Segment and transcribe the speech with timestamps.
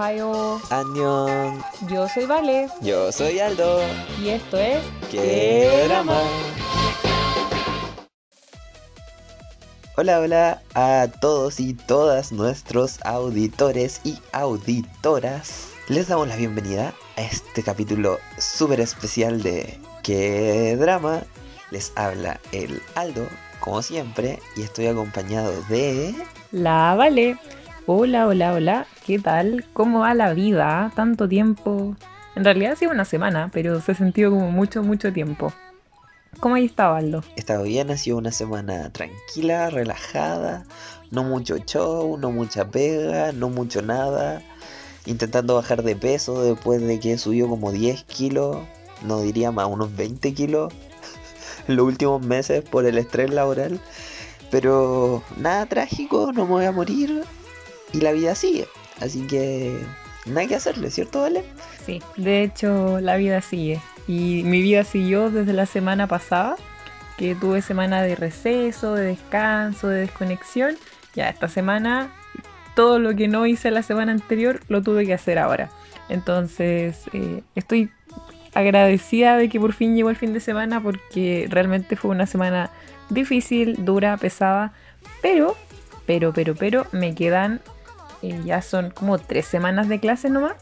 [0.00, 0.60] Ohio.
[0.70, 1.62] Añón.
[1.88, 2.68] Yo soy Vale.
[2.80, 3.80] Yo soy Aldo.
[4.22, 4.82] Y esto es.
[5.10, 6.18] ¡Qué drama!
[9.96, 15.68] Hola, hola a todos y todas nuestros auditores y auditoras.
[15.88, 21.24] Les damos la bienvenida a este capítulo súper especial de ¡Qué drama!
[21.70, 23.26] Les habla el Aldo,
[23.58, 26.14] como siempre, y estoy acompañado de...
[26.52, 27.36] La Vale.
[27.92, 28.86] Hola, hola, hola.
[29.04, 29.64] ¿Qué tal?
[29.72, 30.92] ¿Cómo va la vida?
[30.94, 31.96] Tanto tiempo.
[32.36, 35.52] En realidad ha sido una semana, pero se ha sentido como mucho, mucho tiempo.
[36.38, 37.24] ¿Cómo ahí estado?
[37.34, 40.66] He estado bien, ha sido una semana tranquila, relajada,
[41.10, 44.40] no mucho show, no mucha pega, no mucho nada.
[45.04, 48.58] Intentando bajar de peso después de que subió como 10 kilos,
[49.02, 50.72] no diría más, unos 20 kilos
[51.66, 53.80] en los últimos meses por el estrés laboral.
[54.52, 57.24] Pero nada trágico, no me voy a morir
[57.92, 58.66] y la vida sigue.
[59.00, 59.78] Así que
[60.26, 61.44] nada que hacerle, ¿cierto, Vale?
[61.84, 63.80] Sí, de hecho la vida sigue.
[64.06, 66.56] Y mi vida siguió desde la semana pasada,
[67.16, 70.76] que tuve semana de receso, de descanso, de desconexión.
[71.14, 72.12] Ya esta semana,
[72.74, 75.70] todo lo que no hice la semana anterior lo tuve que hacer ahora.
[76.08, 77.90] Entonces, eh, estoy
[78.54, 82.70] agradecida de que por fin llegó el fin de semana porque realmente fue una semana
[83.08, 84.72] difícil, dura, pesada,
[85.22, 85.56] pero,
[86.06, 87.60] pero, pero, pero, me quedan,
[88.22, 90.54] ya son como tres semanas de clase nomás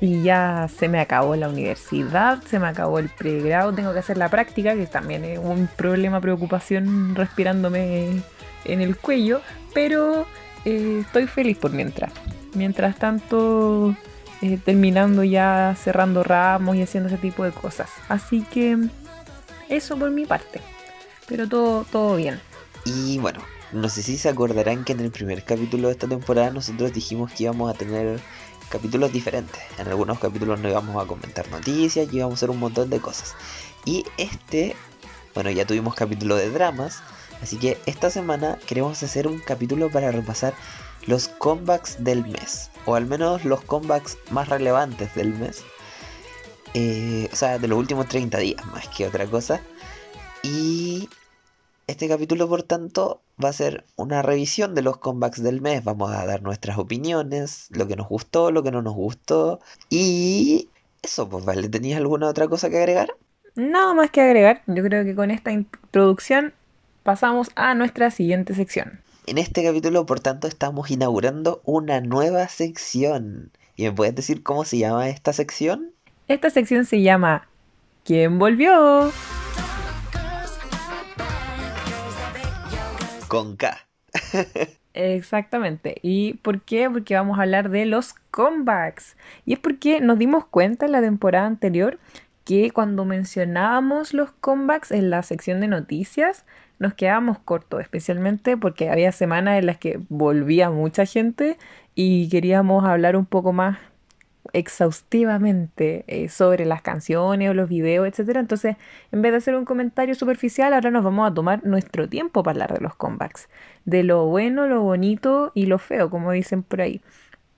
[0.00, 4.16] y ya se me acabó la universidad, se me acabó el pregrado, tengo que hacer
[4.16, 8.22] la práctica, que también es un problema, preocupación respirándome
[8.64, 9.40] en el cuello,
[9.74, 10.26] pero
[10.64, 12.12] eh, estoy feliz por mientras.
[12.54, 13.94] Mientras tanto,
[14.40, 17.90] eh, terminando ya, cerrando ramos y haciendo ese tipo de cosas.
[18.08, 18.78] Así que
[19.68, 20.60] eso por mi parte.
[21.26, 22.40] Pero todo, todo bien.
[22.84, 23.40] Y bueno,
[23.72, 27.32] no sé si se acordarán que en el primer capítulo de esta temporada nosotros dijimos
[27.32, 28.20] que íbamos a tener
[28.68, 29.60] capítulos diferentes.
[29.78, 33.34] En algunos capítulos no íbamos a comentar noticias íbamos a hacer un montón de cosas.
[33.84, 34.74] Y este,
[35.34, 37.02] bueno, ya tuvimos capítulo de dramas.
[37.42, 40.54] Así que esta semana queremos hacer un capítulo para repasar
[41.06, 42.70] los comebacks del mes.
[42.86, 45.62] O al menos los comebacks más relevantes del mes.
[46.74, 49.60] Eh, o sea, de los últimos 30 días más que otra cosa.
[50.42, 51.08] Y
[51.86, 55.84] este capítulo, por tanto, va a ser una revisión de los comebacks del mes.
[55.84, 59.60] Vamos a dar nuestras opiniones, lo que nos gustó, lo que no nos gustó.
[59.90, 60.68] Y
[61.02, 63.10] eso, pues vale, ¿tenías alguna otra cosa que agregar?
[63.54, 64.62] Nada más que agregar.
[64.66, 66.52] Yo creo que con esta introducción
[67.02, 69.00] pasamos a nuestra siguiente sección.
[69.26, 73.50] En este capítulo, por tanto, estamos inaugurando una nueva sección.
[73.76, 75.92] ¿Y me puedes decir cómo se llama esta sección?
[76.28, 77.48] Esta sección se llama
[78.04, 79.12] ¿Quién volvió?
[83.28, 83.88] Con K.
[84.94, 85.96] Exactamente.
[86.02, 86.90] ¿Y por qué?
[86.90, 89.16] Porque vamos a hablar de los comebacks.
[89.44, 91.98] Y es porque nos dimos cuenta en la temporada anterior
[92.44, 96.46] que cuando mencionábamos los comebacks en la sección de noticias,
[96.78, 101.58] nos quedábamos cortos, especialmente porque había semanas en las que volvía mucha gente
[101.94, 103.78] y queríamos hablar un poco más
[104.52, 108.40] exhaustivamente eh, sobre las canciones o los videos, etcétera.
[108.40, 108.76] Entonces,
[109.12, 112.54] en vez de hacer un comentario superficial, ahora nos vamos a tomar nuestro tiempo para
[112.64, 113.48] hablar de los comebacks,
[113.84, 117.00] de lo bueno, lo bonito y lo feo, como dicen por ahí.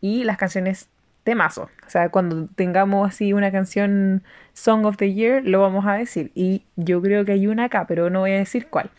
[0.01, 0.89] Y las canciones
[1.25, 1.71] temazo.
[1.87, 4.23] O sea, cuando tengamos así una canción
[4.53, 6.31] Song of the Year, lo vamos a decir.
[6.35, 8.91] Y yo creo que hay una acá, pero no voy a decir cuál.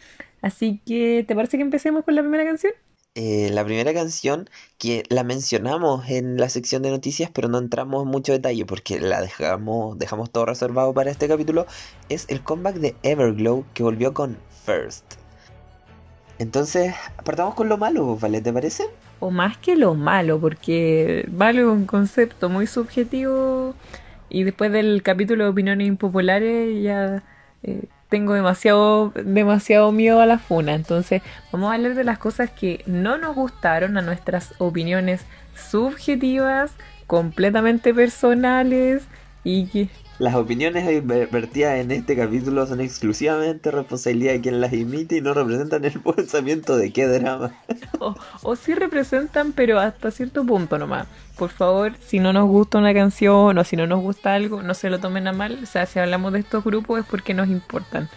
[0.41, 2.73] Así que, ¿te parece que empecemos con la primera canción?
[3.15, 8.03] Eh, la primera canción que la mencionamos en la sección de noticias, pero no entramos
[8.03, 11.65] en mucho detalle porque la dejamos, dejamos todo reservado para este capítulo,
[12.07, 15.15] es el comeback de Everglow que volvió con First.
[16.39, 16.95] Entonces,
[17.25, 18.39] partamos con lo malo, ¿vale?
[18.39, 18.85] ¿Te parece?
[19.19, 23.75] O más que lo malo, porque vale un concepto muy subjetivo
[24.29, 27.23] y después del capítulo de opiniones impopulares ya...
[27.63, 30.75] Eh, tengo demasiado, demasiado miedo a la funa.
[30.75, 36.73] Entonces, vamos a hablar de las cosas que no nos gustaron, a nuestras opiniones subjetivas,
[37.07, 39.03] completamente personales
[39.45, 39.89] y que...
[40.21, 40.85] Las opiniones
[41.31, 45.99] vertidas en este capítulo son exclusivamente responsabilidad de quien las imite y no representan el
[46.15, 47.55] pensamiento de qué drama.
[47.97, 48.13] o,
[48.43, 51.07] o sí representan, pero hasta cierto punto nomás.
[51.39, 54.75] Por favor, si no nos gusta una canción o si no nos gusta algo, no
[54.75, 55.57] se lo tomen a mal.
[55.63, 58.07] O sea, si hablamos de estos grupos es porque nos importan.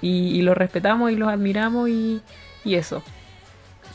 [0.00, 2.22] Y, y los respetamos y los admiramos y,
[2.64, 3.04] y eso.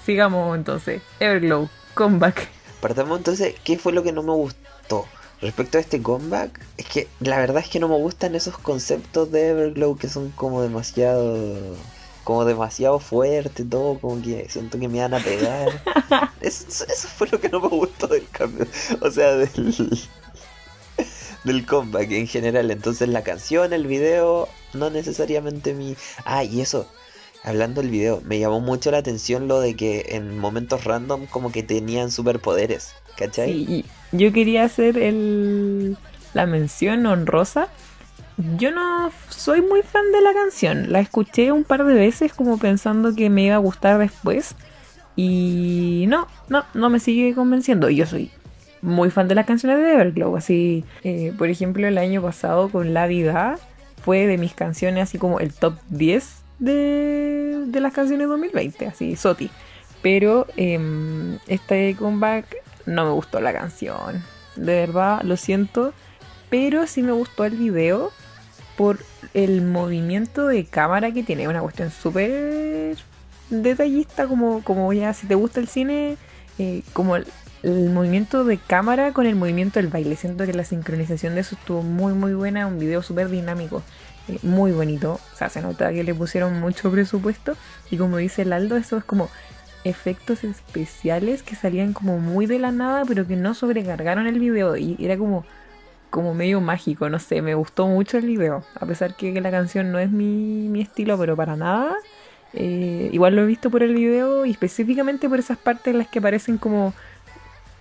[0.05, 1.01] Sigamos entonces.
[1.19, 2.47] Everglow, comeback.
[2.79, 5.05] Partamos entonces, ¿qué fue lo que no me gustó?
[5.41, 9.31] Respecto a este comeback, es que la verdad es que no me gustan esos conceptos
[9.31, 11.75] de Everglow que son como demasiado
[12.23, 15.81] como demasiado fuerte, todo, como que siento que me van a pegar.
[16.41, 18.67] eso, eso fue lo que no me gustó del cambio,
[18.99, 19.97] o sea, del,
[21.45, 22.69] del comeback en general.
[22.69, 25.95] Entonces la canción, el video, no necesariamente mi...
[26.25, 26.85] Ah, y eso,
[27.45, 31.53] hablando del video, me llamó mucho la atención lo de que en momentos random como
[31.53, 33.85] que tenían superpoderes, ¿cachai?
[34.11, 35.97] Yo quería hacer el,
[36.33, 37.67] la mención honrosa.
[38.57, 40.91] Yo no soy muy fan de la canción.
[40.91, 44.55] La escuché un par de veces como pensando que me iba a gustar después.
[45.15, 47.89] Y no, no, no me sigue convenciendo.
[47.89, 48.31] Yo soy
[48.81, 50.37] muy fan de las canciones de Everglow.
[50.37, 53.57] Así, eh, por ejemplo, el año pasado con La Vida
[54.03, 59.15] fue de mis canciones así como el top 10 de, de las canciones 2020, así,
[59.15, 59.49] Soti.
[60.01, 60.79] Pero eh,
[61.47, 64.23] este comeback no me gustó la canción.
[64.55, 65.93] De verdad, lo siento.
[66.49, 68.11] Pero sí me gustó el video
[68.77, 68.99] por
[69.33, 71.47] el movimiento de cámara que tiene.
[71.47, 72.97] Una cuestión súper
[73.49, 76.17] detallista, como, como ya si te gusta el cine,
[76.57, 77.25] eh, como el,
[77.63, 80.15] movimiento de cámara con el movimiento del baile.
[80.15, 83.83] Siento que la sincronización de eso estuvo muy muy buena, un video súper dinámico,
[84.29, 85.19] eh, muy bonito.
[85.33, 87.57] O sea, se nota que le pusieron mucho presupuesto
[87.91, 89.29] y como dice el Aldo, eso es como
[89.89, 94.77] efectos especiales que salían como muy de la nada, pero que no sobrecargaron el video
[94.77, 95.45] y era como
[96.09, 99.91] como medio mágico, no sé, me gustó mucho el video, a pesar que la canción
[99.91, 101.95] no es mi, mi estilo, pero para nada.
[102.53, 106.07] Eh, igual lo he visto por el video y específicamente por esas partes en las
[106.07, 106.93] que parecen como,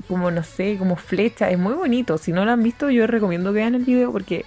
[0.08, 2.18] como no sé, como flechas, es muy bonito.
[2.18, 4.44] Si no lo han visto, yo recomiendo que vean el video porque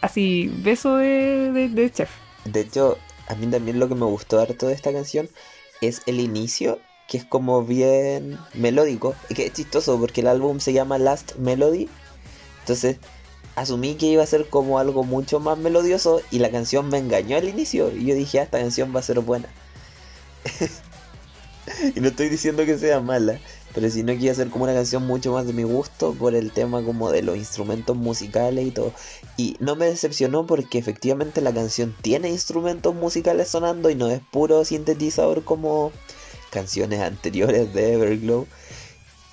[0.00, 2.10] así, beso de, de chef.
[2.44, 5.28] De hecho, a mí también lo que me gustó harto de esta canción
[5.80, 6.78] es el inicio,
[7.08, 9.14] que es como bien melódico.
[9.28, 11.88] Y que es chistoso porque el álbum se llama Last Melody.
[12.60, 12.98] Entonces
[13.56, 17.36] asumí que iba a ser como algo mucho más melodioso y la canción me engañó
[17.36, 17.90] al inicio.
[17.94, 19.48] Y yo dije, ah, esta canción va a ser buena.
[21.94, 23.38] y no estoy diciendo que sea mala,
[23.74, 26.34] pero sino que iba a ser como una canción mucho más de mi gusto por
[26.34, 28.92] el tema como de los instrumentos musicales y todo.
[29.40, 34.20] Y no me decepcionó porque efectivamente la canción tiene instrumentos musicales sonando y no es
[34.20, 35.92] puro sintetizador como
[36.50, 38.46] canciones anteriores de Everglow.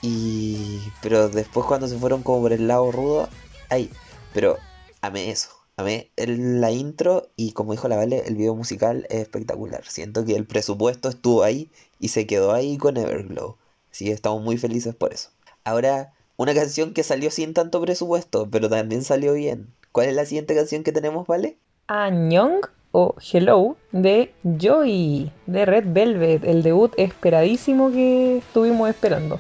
[0.01, 3.27] Y pero después cuando se fueron como por el lado rudo,
[3.69, 3.91] ay,
[4.33, 4.57] pero
[5.01, 5.49] amé eso.
[5.75, 9.83] Amé el, la intro y como dijo la Vale, el video musical es espectacular.
[9.89, 11.69] Siento que el presupuesto estuvo ahí
[11.99, 13.57] y se quedó ahí con Everglow.
[13.91, 15.31] Así estamos muy felices por eso.
[15.65, 19.73] Ahora, una canción que salió sin tanto presupuesto, pero también salió bien.
[19.97, 21.57] ¿Cuál es la siguiente canción que tenemos, Vale?
[21.87, 22.61] Añong
[22.91, 29.39] o Hello de Joy de Red Velvet, el debut esperadísimo que estuvimos esperando.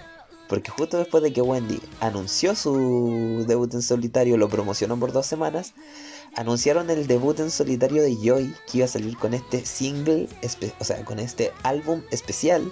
[0.49, 5.27] Porque justo después de que Wendy anunció su debut en solitario, lo promocionó por dos
[5.27, 5.75] semanas,
[6.35, 10.27] anunciaron el debut en solitario de Joy, que iba a salir con este single,
[10.79, 12.71] o sea, con este álbum especial,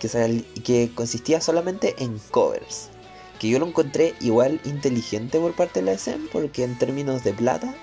[0.00, 2.90] que, consistía solamente en covers.
[3.38, 7.32] Que yo lo encontré igual inteligente por parte de la SM, porque en términos de
[7.32, 7.74] plata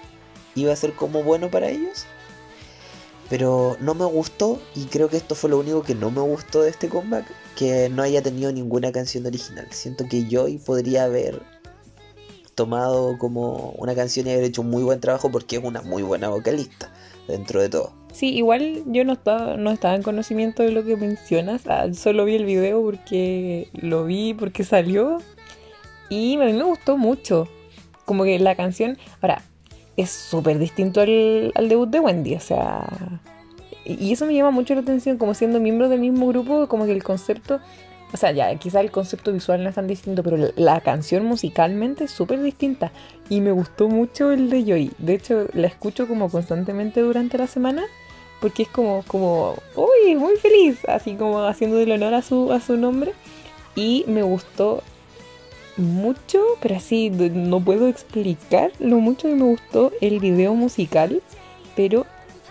[0.56, 2.06] iba a ser como bueno para ellos.
[3.30, 6.62] Pero no me gustó y creo que esto fue lo único que no me gustó
[6.62, 9.68] de este comeback, que no haya tenido ninguna canción original.
[9.72, 11.42] Siento que Joy podría haber
[12.56, 16.04] tomado como una canción y haber hecho un muy buen trabajo porque es una muy
[16.04, 16.92] buena vocalista
[17.28, 17.94] dentro de todo.
[18.12, 22.26] Sí, igual yo no estaba, no estaba en conocimiento de lo que mencionas, ah, solo
[22.26, 25.18] vi el video porque lo vi porque salió
[26.14, 27.48] y a mí me gustó mucho.
[28.06, 29.42] Como que la canción, ahora,
[29.98, 32.88] es súper distinto al, debut de Wendy, o sea,
[33.86, 36.92] y eso me llama mucho la atención, como siendo miembro del mismo grupo, como que
[36.92, 37.60] el concepto,
[38.12, 41.26] o sea, ya, quizá el concepto visual no es tan distinto, pero la, la canción
[41.26, 42.92] musicalmente es súper distinta.
[43.30, 44.92] Y me gustó mucho el de Joy.
[45.00, 47.84] De hecho, la escucho como constantemente durante la semana,
[48.40, 52.60] porque es como, como, uy, muy feliz, así como haciendo el honor a su, a
[52.60, 53.14] su nombre.
[53.76, 54.84] Y me gustó
[55.78, 61.22] mucho, pero así no puedo explicar lo mucho que me gustó el video musical,
[61.76, 62.06] pero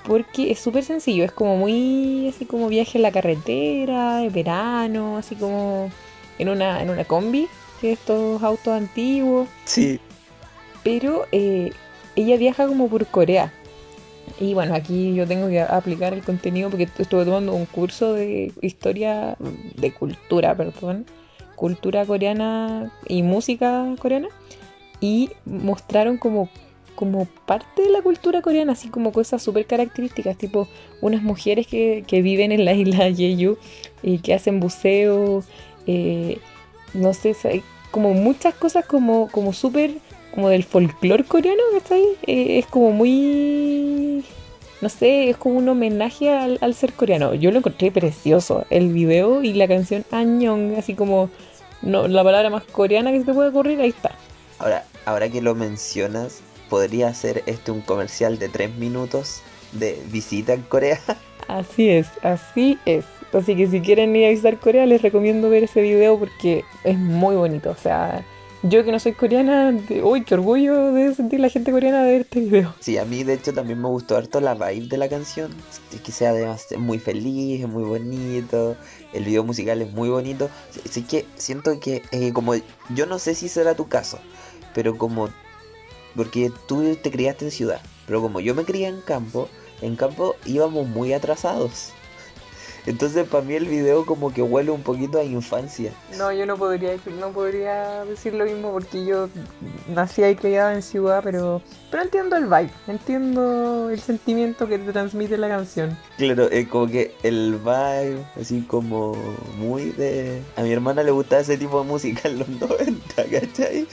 [0.04, 5.16] porque es súper sencillo, es como muy así como viaje en la carretera, de verano,
[5.16, 5.90] así como
[6.38, 7.48] en una, en una combi,
[7.80, 9.48] que estos autos antiguos.
[9.64, 10.00] Sí.
[10.82, 11.70] Pero eh,
[12.16, 13.52] ella viaja como por Corea.
[14.40, 18.52] Y bueno, aquí yo tengo que aplicar el contenido porque estuve tomando un curso de
[18.60, 19.36] historia,
[19.76, 21.06] de cultura, perdón,
[21.62, 24.26] cultura coreana y música coreana.
[25.00, 26.48] Y mostraron como
[26.94, 30.68] como parte de la cultura coreana, así como cosas súper características, tipo
[31.00, 33.56] unas mujeres que, que, viven en la isla Jeju
[34.02, 35.42] y que hacen buceo,
[35.86, 36.38] eh,
[36.94, 37.34] no sé,
[37.90, 39.92] como muchas cosas como, como súper,
[40.34, 42.08] como del folclore coreano, ¿está ahí?
[42.26, 44.24] Eh, es como muy...
[44.80, 47.34] no sé, es como un homenaje al, ser coreano.
[47.34, 51.30] Yo lo encontré precioso, el video y la canción Añong, así como
[51.82, 54.12] no, la palabra más coreana que se te puede ocurrir, ahí está.
[54.58, 60.52] Ahora, ahora que lo mencionas, podría ser este un comercial de tres minutos de visita
[60.54, 60.98] en Corea.
[61.48, 63.04] Así es, así es.
[63.32, 66.96] Así que si quieren ir a visitar Corea, les recomiendo ver ese video porque es
[66.96, 67.70] muy bonito.
[67.70, 68.24] O sea,
[68.62, 72.20] yo que no soy coreana, uy, qué orgullo de sentir la gente coreana de ver
[72.22, 72.74] este video.
[72.80, 75.50] Sí, a mí de hecho también me gustó harto la vibe de la canción.
[75.92, 78.76] Es que sea además muy feliz, es muy bonito.
[79.12, 80.48] El video musical es muy bonito.
[80.88, 82.54] Así que siento que eh, como
[82.94, 84.18] yo no sé si será tu caso,
[84.74, 85.28] pero como
[86.14, 89.48] porque tú te criaste en ciudad, pero como yo me crié en campo,
[89.80, 91.92] en campo íbamos muy atrasados.
[92.84, 95.92] Entonces para mí el video como que huele un poquito a infancia.
[96.18, 99.28] No, yo no podría decir, no podría decir lo mismo porque yo
[99.88, 104.92] nací y criada en ciudad, pero, pero entiendo el vibe, entiendo el sentimiento que te
[104.92, 105.96] transmite la canción.
[106.16, 109.14] Claro, es como que el vibe, así como
[109.58, 110.42] muy de...
[110.56, 113.86] A mi hermana le gustaba ese tipo de música en los 90, ¿cachai?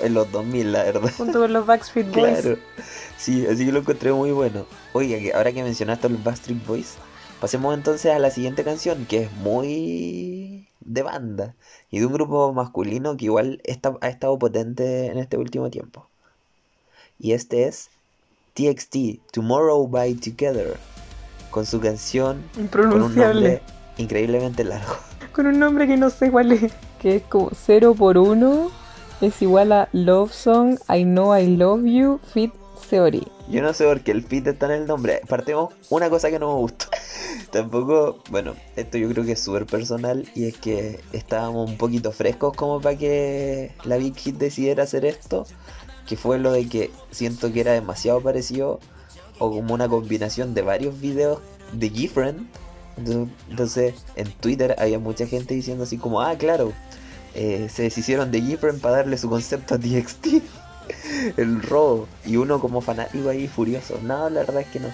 [0.00, 1.10] En los 2000, la verdad.
[1.16, 2.40] Junto con los Backstreet Boys.
[2.40, 2.58] Claro.
[3.18, 4.64] Sí, así que lo encontré muy bueno.
[4.94, 6.94] Oiga, que ahora que mencionaste a los Backstreet Boys,
[7.40, 11.54] pasemos entonces a la siguiente canción, que es muy de banda
[11.90, 16.08] y de un grupo masculino que igual está, ha estado potente en este último tiempo.
[17.18, 17.90] Y este es
[18.54, 20.76] TXT, Tomorrow by Together,
[21.50, 23.62] con su canción con un nombre
[23.98, 24.94] increíblemente largo.
[25.32, 26.72] Con un nombre que no sé cuál es.
[27.00, 28.68] Que es como 0 por 1
[29.20, 32.52] es igual a Love Song, I Know I Love You, Fit
[32.88, 33.26] Theory.
[33.50, 35.22] Yo no sé por qué el fit está en el nombre.
[35.28, 36.86] Partemos una cosa que no me gustó.
[37.50, 42.12] Tampoco, bueno, esto yo creo que es súper personal y es que estábamos un poquito
[42.12, 45.46] frescos como para que la Big Hit decidiera hacer esto.
[46.06, 48.78] Que fue lo de que siento que era demasiado parecido
[49.40, 51.40] o como una combinación de varios videos
[51.72, 52.46] de Gifriend.
[52.98, 56.72] Entonces, entonces, en Twitter había mucha gente diciendo así como, ah, claro,
[57.34, 60.42] eh, se deshicieron de Gifriend para darle su concepto a TXT.
[61.36, 62.08] El robo.
[62.24, 63.98] Y uno como fanático ahí furioso.
[64.02, 64.88] No, la verdad es que no.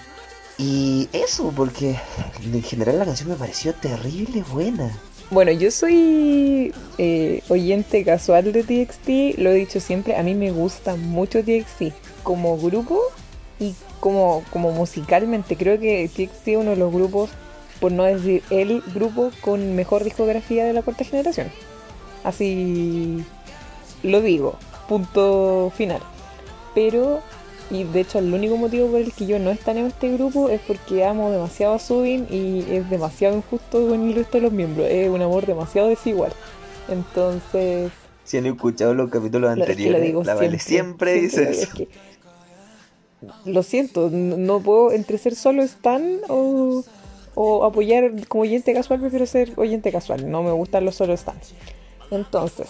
[0.57, 1.95] Y eso, porque
[2.43, 4.91] en general la canción me pareció terrible buena.
[5.29, 10.51] Bueno, yo soy eh, oyente casual de TXT, lo he dicho siempre, a mí me
[10.51, 13.01] gusta mucho TXT como grupo
[13.59, 15.57] y como, como musicalmente.
[15.57, 17.29] Creo que TXT es uno de los grupos,
[17.81, 21.51] por no decir el grupo con mejor discografía de la cuarta generación.
[22.23, 23.23] Así
[24.01, 26.01] lo digo, punto final.
[26.75, 27.19] Pero,
[27.69, 30.49] y de hecho el único motivo por el que yo no estaré en este grupo
[30.49, 34.51] es porque amo demasiado a Subin y es demasiado injusto con el resto de los
[34.51, 34.87] miembros.
[34.89, 36.31] Es un amor demasiado desigual.
[36.89, 37.91] Entonces,
[38.23, 41.63] Si han escuchado los capítulos anteriores, lo digo la Vale siempre, dice eso.
[41.63, 41.87] es que-
[43.45, 46.83] lo siento, no, no puedo entre ser solo Stan o,
[47.33, 50.29] o apoyar como oyente casual, prefiero ser oyente casual.
[50.29, 51.35] No me gustan los solo Stan.
[52.11, 52.67] Entonces,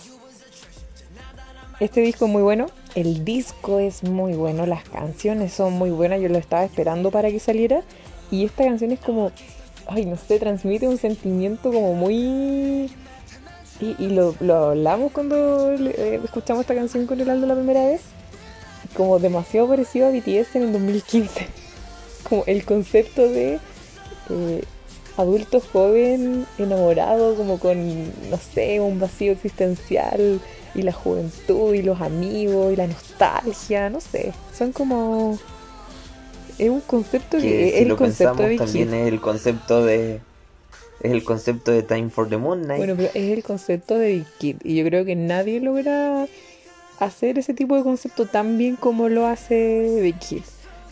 [1.79, 2.67] este disco es muy bueno.
[2.95, 6.19] El disco es muy bueno, las canciones son muy buenas.
[6.21, 7.83] Yo lo estaba esperando para que saliera.
[8.31, 9.31] Y esta canción es como,
[9.87, 12.89] ay, no sé, transmite un sentimiento como muy.
[13.79, 18.01] Y, lo, lo hablamos cuando eh, escuchamos esta canción con el Aldo la primera vez.
[18.95, 21.47] Como demasiado parecido a BTS en el 2015.
[22.27, 23.59] Como el concepto de
[24.29, 24.63] eh,
[25.17, 30.41] adulto joven enamorado, como con, no sé, un vacío existencial
[30.77, 34.31] y la juventud y los amigos y la nostalgia, no sé.
[34.57, 35.37] Son como.
[36.57, 40.21] Es un concepto que, Que es el concepto pensamos de también es el concepto de...
[41.01, 42.79] Es el concepto de Time for the Moon Knight.
[42.79, 44.55] Bueno, pero es el concepto de Big Kid.
[44.63, 46.27] Y yo creo que nadie logra
[46.99, 50.41] hacer ese tipo de concepto tan bien como lo hace Big Kid.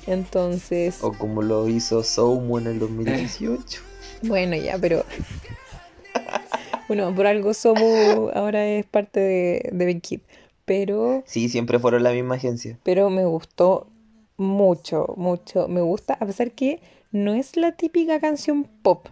[0.06, 3.82] Entonces, O como lo hizo Soumu en el 2018.
[4.24, 5.04] bueno, ya, pero.
[6.88, 10.20] bueno, por algo Somu ahora es parte de, de Big Kid.
[10.65, 12.80] Pero, Sí, siempre fueron la misma agencia.
[12.84, 13.88] pero me gustó
[14.38, 15.68] mucho, mucho.
[15.68, 16.80] Me gusta, a pesar que
[17.12, 19.08] no es la típica canción pop.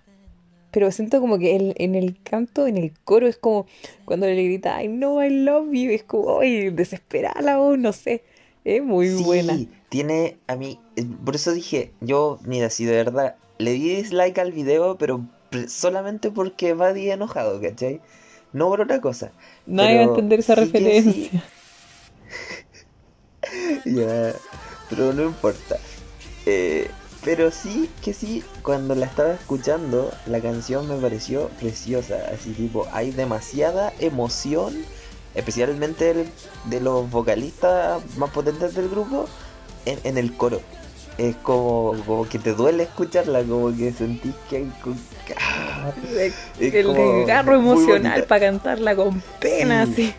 [0.72, 3.68] Pero siento como que el- en el canto, en el coro, es como
[4.06, 5.92] cuando le grita I know I love you.
[5.92, 8.24] Es como, ay, desesperada la voz, no sé.
[8.66, 9.60] Es muy sí, buena.
[9.90, 14.40] tiene a mí, eh, por eso dije, yo, mira, si de verdad le di dislike
[14.40, 15.22] al video, pero
[15.70, 18.02] solamente porque va de enojado, ¿cachai?
[18.54, 19.32] No por otra cosa.
[19.66, 21.44] Nadie va a entender esa sí referencia.
[23.86, 24.34] Ya,
[24.90, 25.78] pero no importa.
[26.46, 26.90] Eh,
[27.24, 32.16] pero sí que sí, cuando la estaba escuchando, la canción me pareció preciosa.
[32.34, 34.76] Así tipo, hay demasiada emoción,
[35.36, 36.30] especialmente el-
[36.66, 39.30] de los vocalistas más potentes del grupo,
[39.86, 40.62] en, en el coro.
[41.18, 44.72] Es como, como que te duele escucharla, como que sentís que hay...
[44.84, 44.94] co-
[45.38, 49.96] ah, es el desgarro emocional para cantarla con pena, Sí.
[49.96, 50.14] sí.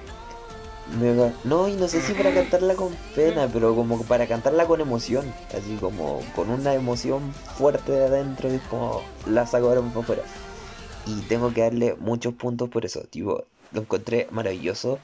[1.00, 4.66] Me va- No, y no sé si para cantarla con pena, pero como para cantarla
[4.66, 5.24] con emoción,
[5.56, 10.00] así como con una emoción fuerte de adentro, y es como la saco ahora para
[10.00, 10.22] afuera.
[11.06, 14.98] Y tengo que darle muchos puntos por eso, tipo, lo encontré maravilloso.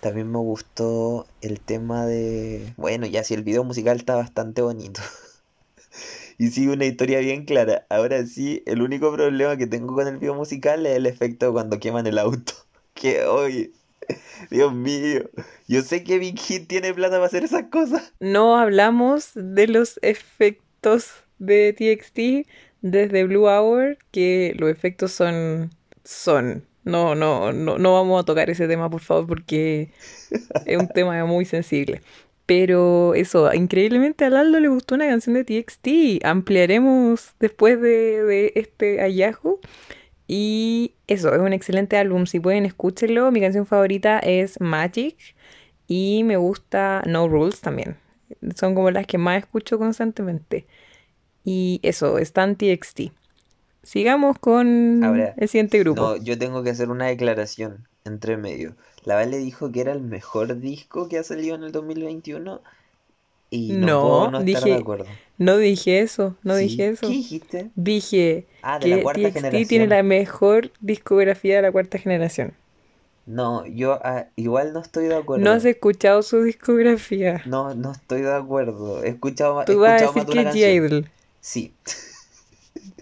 [0.00, 5.00] También me gustó el tema de, bueno, ya si el video musical está bastante bonito.
[6.38, 7.86] Y sigue una historia bien clara.
[7.90, 11.78] Ahora sí, el único problema que tengo con el video musical es el efecto cuando
[11.80, 12.52] queman el auto.
[12.94, 13.72] Que hoy,
[14.50, 15.30] Dios mío,
[15.68, 18.12] yo sé que Big Hit tiene plata para hacer esas cosas.
[18.18, 22.48] No hablamos de los efectos de TXT
[22.82, 25.70] desde Blue Hour, que los efectos son.
[26.04, 26.64] son.
[26.84, 29.90] No, no, no, no vamos a tocar ese tema, por favor, porque
[30.64, 32.00] es un tema muy sensible.
[32.48, 36.24] Pero eso, increíblemente a Laldo le gustó una canción de TXT.
[36.24, 39.60] Ampliaremos después de, de este hallazgo.
[40.26, 42.24] Y eso, es un excelente álbum.
[42.24, 43.30] Si pueden, escúchenlo.
[43.32, 45.18] Mi canción favorita es Magic.
[45.88, 47.98] Y me gusta No Rules también.
[48.56, 50.66] Son como las que más escucho constantemente.
[51.44, 53.12] Y eso, están TXT.
[53.82, 56.00] Sigamos con Ahora, el siguiente grupo.
[56.00, 58.74] No, yo tengo que hacer una declaración entre medio.
[59.04, 62.60] La Vale dijo que era el mejor disco que ha salido en el 2021
[63.50, 65.06] y no, No, puedo no estar dije- de acuerdo.
[65.38, 67.06] No dije eso, no Sí, dije eso.
[67.06, 67.70] ¿Qué dijiste?
[67.76, 69.68] Dije Ah, de que la cuarta TXT generación.
[69.68, 72.54] tiene la mejor discografía de la cuarta generación.
[73.26, 75.44] No, yo ah, igual no estoy de acuerdo.
[75.44, 77.42] No has escuchado su discografía.
[77.44, 79.02] No, no estoy de acuerdo.
[79.04, 81.10] He escuchado, he Tú vas a escuchado decir más de que una es canción.
[81.40, 81.74] Sí.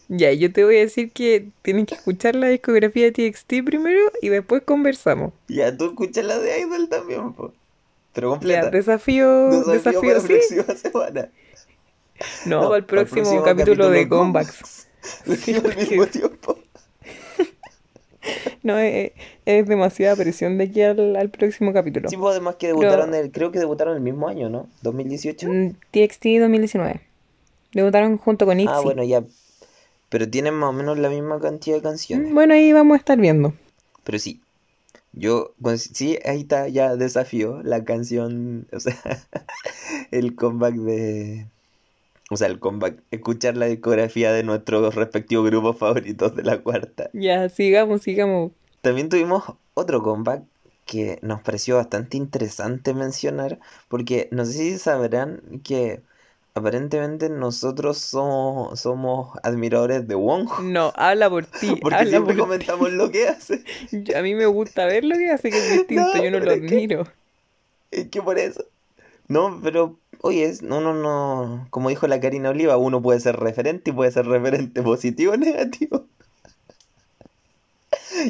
[0.08, 4.00] Ya, yo te voy a decir que tienen que escuchar la discografía de TXT primero
[4.20, 5.32] y después conversamos.
[5.48, 7.52] Ya, tú escuchas la de Idol también, po.
[8.12, 8.70] Pero Ya, completa.
[8.70, 10.26] desafío, Desafío desafío, para la sí.
[10.28, 11.30] próxima semana.
[12.44, 14.88] No, No, para el próximo, próximo capítulo, de comebacks.
[15.38, 16.58] Sí, al mismo tiempo.
[18.62, 19.12] No, es,
[19.44, 22.08] es demasiada presión de aquí al, al próximo capítulo.
[22.08, 24.68] Sí, pues además que debutaron, el, creo que debutaron el mismo año, ¿no?
[24.82, 25.48] 2018.
[25.48, 27.00] Mm, TXT 2019.
[27.72, 28.72] Debutaron junto con ITZY.
[28.72, 29.22] Ah, bueno, ya.
[30.08, 32.30] Pero tienen más o menos la misma cantidad de canciones.
[32.30, 33.54] Mm, Bueno, ahí vamos a estar viendo.
[34.04, 34.40] Pero sí.
[35.12, 38.96] Yo, con- sí, ahí está ya desafío la canción, o sea,
[40.10, 41.46] el comeback de,
[42.30, 47.10] o sea, el comeback, escuchar la discografía de nuestros respectivos grupos favoritos de la cuarta.
[47.12, 48.52] Ya, sigamos, sigamos.
[48.82, 50.44] También tuvimos otro comeback
[50.84, 56.02] que nos pareció bastante interesante mencionar, porque no sé si sabrán que
[56.56, 61.76] aparentemente nosotros somos, somos admiradores de Wonho, No, habla por ti.
[61.82, 63.62] porque habla siempre por comentamos lo que hace.
[63.92, 66.14] Yo- A mí me gusta ver lo que hace, que es distinto.
[66.14, 67.06] No, Yo no lo que- admiro.
[67.90, 68.64] Es que por eso.
[69.28, 71.66] No, pero, oye, no, no, no.
[71.70, 75.36] Como dijo la Karina Oliva, uno puede ser referente y puede ser referente positivo o
[75.36, 76.06] negativo.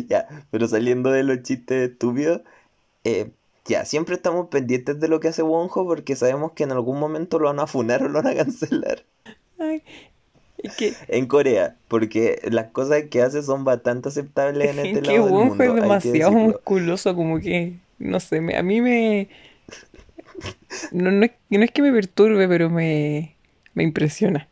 [0.09, 2.43] Ya, pero saliendo de los chistes estúpidos,
[3.05, 3.31] eh,
[3.67, 7.39] ya, siempre estamos pendientes de lo que hace Wonho porque sabemos que en algún momento
[7.39, 9.05] lo van a funar o lo van a cancelar.
[9.59, 9.83] Ay,
[10.77, 15.19] que, En Corea, porque las cosas que hace son bastante aceptables en este es que
[15.19, 19.29] lado del Wonho mundo, es demasiado musculoso, como que, no sé, me- a mí me...
[20.91, 23.37] No, no, es, no es que me perturbe, pero me,
[23.75, 24.49] me impresiona.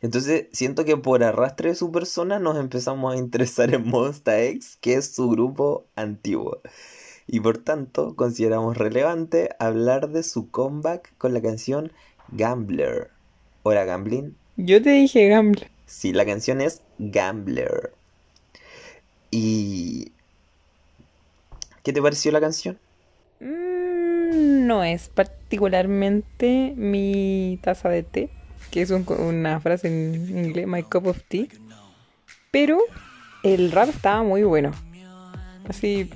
[0.00, 4.78] Entonces, siento que por arrastre de su persona nos empezamos a interesar en Monsta X,
[4.80, 6.60] que es su grupo antiguo.
[7.28, 11.92] Y por tanto, consideramos relevante hablar de su comeback con la canción
[12.28, 13.10] Gambler.
[13.64, 14.36] ¿Hora Gambling?
[14.56, 15.68] Yo te dije, Gamble.
[15.86, 17.92] Sí, la canción es Gambler.
[19.30, 20.12] ¿Y
[21.82, 22.78] qué te pareció la canción?
[23.40, 28.30] Mm, no es particularmente mi taza de té,
[28.70, 31.46] que es un- una frase en inglés, my cup of tea.
[32.52, 32.78] Pero
[33.42, 34.70] el rap estaba muy bueno.
[35.68, 36.08] Así.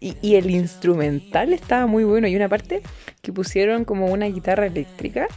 [0.00, 2.28] Y, y el instrumental estaba muy bueno.
[2.28, 2.82] Y una parte
[3.22, 5.28] que pusieron como una guitarra eléctrica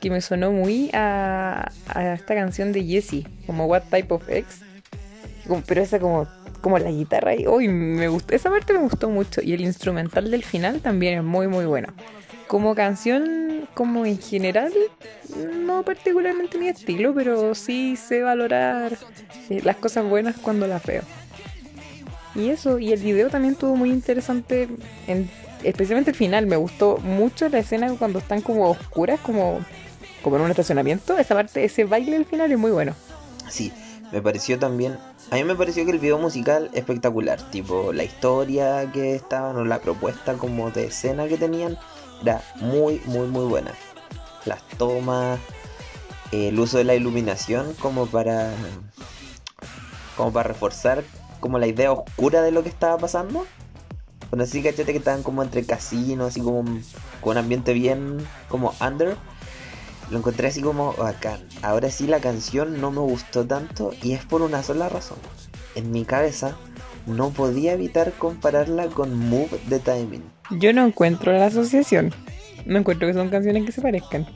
[0.00, 4.60] que me sonó muy a, a esta canción de Jessie, como What Type of X.
[5.66, 6.26] Pero esa como,
[6.60, 10.30] como la guitarra y uy, me gustó, esa parte me gustó mucho y el instrumental
[10.30, 11.92] del final también es muy muy bueno.
[12.46, 14.72] Como canción, como en general,
[15.64, 18.98] no particularmente mi estilo, pero sí sé valorar
[19.50, 21.02] eh, las cosas buenas cuando las veo.
[22.34, 24.68] Y eso, y el video también estuvo muy interesante,
[25.06, 25.30] en-
[25.64, 29.60] especialmente el final, me gustó mucho la escena cuando están como oscuras, como,
[30.22, 32.94] como en un estacionamiento, esa parte, ese baile al final es muy bueno.
[33.48, 33.72] Sí,
[34.12, 34.96] me pareció también.
[35.30, 37.40] A mí me pareció que el video musical espectacular.
[37.50, 41.78] Tipo, la historia que estaban o la propuesta como de escena que tenían
[42.22, 43.72] era muy, muy, muy buena.
[44.44, 45.38] Las tomas,
[46.32, 48.52] el uso de la iluminación como para
[50.16, 51.02] como para reforzar
[51.40, 53.46] como la idea oscura de lo que estaba pasando.
[54.30, 56.62] Bueno, así cachete que estaban como entre casinos, así como
[57.20, 59.16] con un ambiente bien como under.
[60.10, 61.40] Lo encontré así como bacán.
[61.62, 65.18] Ahora sí la canción no me gustó tanto y es por una sola razón.
[65.74, 66.56] En mi cabeza
[67.06, 70.22] no podía evitar compararla con Move the Timing.
[70.50, 72.12] Yo no encuentro la asociación.
[72.66, 74.26] No encuentro que son canciones que se parezcan.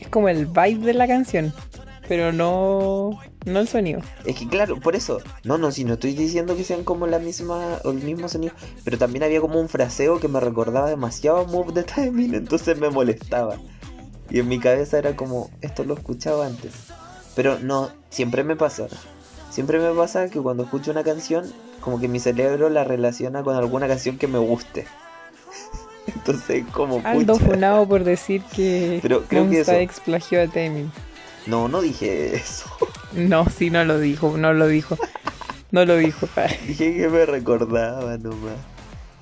[0.00, 1.54] Es como el vibe de la canción,
[2.08, 4.00] pero no no el sonido.
[4.24, 5.20] Es que claro, por eso.
[5.44, 8.54] No, no, si no estoy diciendo que sean como la misma o el mismo sonido,
[8.84, 12.78] pero también había como un fraseo que me recordaba demasiado a Move the Timing, entonces
[12.78, 13.56] me molestaba.
[14.30, 16.72] Y en mi cabeza era como, esto lo escuchaba antes.
[17.34, 18.86] Pero no, siempre me pasa.
[19.50, 23.56] Siempre me pasa que cuando escucho una canción, como que mi cerebro la relaciona con
[23.56, 24.86] alguna canción que me guste.
[26.06, 27.02] Entonces, como.
[27.04, 29.72] Aldo funado por decir que Pero creo que eso...
[30.04, 30.90] Plagió a Timing.
[31.46, 32.66] No, no dije eso.
[33.14, 34.98] No, sí, no lo dijo, no lo dijo.
[35.70, 36.28] No lo dijo.
[36.66, 38.56] Dije que me recordaba nomás.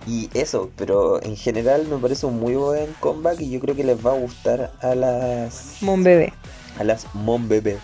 [0.07, 3.85] Y eso, pero en general me parece un muy buen comeback y yo creo que
[3.85, 5.77] les va a gustar a las...
[5.81, 6.33] Mon Bebé.
[6.79, 7.79] A las Mon Bebé.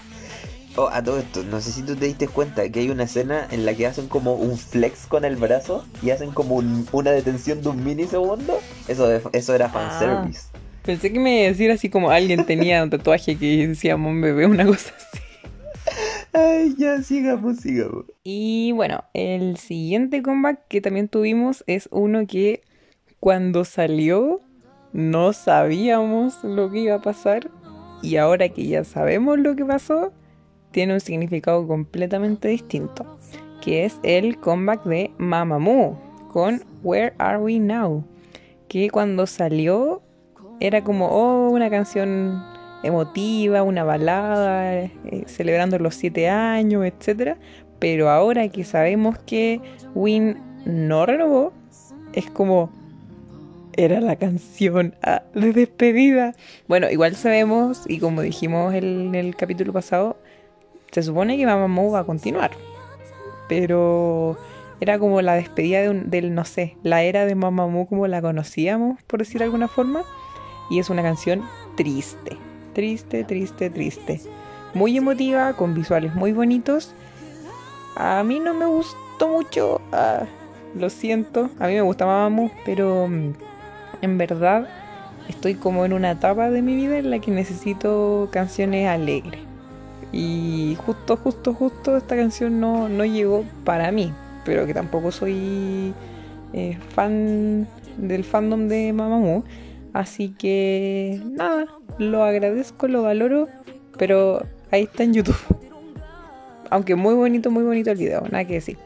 [0.77, 3.47] Oh, a todo esto, no sé si tú te diste cuenta que hay una escena
[3.51, 7.63] en la que hacen como un flex con el brazo y hacen como una detención
[7.63, 8.59] de un minisegundo.
[8.89, 10.41] Eso, eso era fanservice.
[10.53, 13.97] Ah, pensé que me iba a decir así como alguien tenía un tatuaje que decía
[13.97, 15.26] Mon Bebé, una cosa así.
[16.39, 18.05] Ay, ya, sigamos, sigamos.
[18.23, 22.61] Y bueno, el siguiente comeback que también tuvimos es uno que
[23.21, 24.43] cuando salió
[24.93, 27.51] no sabíamos lo que iba a pasar.
[28.03, 30.13] Y ahora que ya sabemos lo que pasó,
[30.73, 33.19] tiene un significado completamente distinto.
[33.63, 38.05] Que es el comeback de Mamamoo con Where Are We Now?
[38.69, 40.03] Que cuando salió
[40.61, 42.43] era como, oh, una canción
[42.87, 44.91] emotiva, una balada, eh,
[45.27, 47.37] celebrando los siete años, etc.
[47.79, 49.61] Pero ahora que sabemos que
[49.95, 51.53] Win no renovó,
[52.13, 52.71] es como
[53.77, 56.35] era la canción ah, de despedida.
[56.67, 60.17] Bueno, igual sabemos, y como dijimos en el capítulo pasado,
[60.91, 62.53] se supone que Mamamoo va a continuar.
[63.49, 64.39] Pero
[64.81, 69.21] era como la despedida del, no sé, la era de Mamamoo como la conocíamos, por
[69.21, 70.03] decir de alguna forma.
[70.71, 71.43] Y es una canción
[71.77, 72.37] triste
[72.77, 74.21] triste, triste, triste.
[74.75, 76.93] Muy emotiva, con visuales muy bonitos.
[77.97, 80.25] A mí no me gustó mucho, ah,
[80.79, 81.49] lo siento.
[81.59, 83.33] A mí me gusta Mamamoo, pero mm,
[84.03, 84.69] en verdad
[85.27, 89.41] estoy como en una etapa de mi vida en la que necesito canciones alegres.
[90.13, 94.13] Y justo, justo, justo esta canción no, no llegó para mí,
[94.45, 95.95] pero que tampoco soy
[96.53, 99.45] eh, fan del fandom de Mamamoo.
[99.95, 101.65] Así que nada,
[101.99, 103.49] lo agradezco, lo valoro,
[103.99, 105.37] pero ahí está en YouTube.
[106.71, 108.79] Aunque muy bonito, muy bonito el video, nada que decir.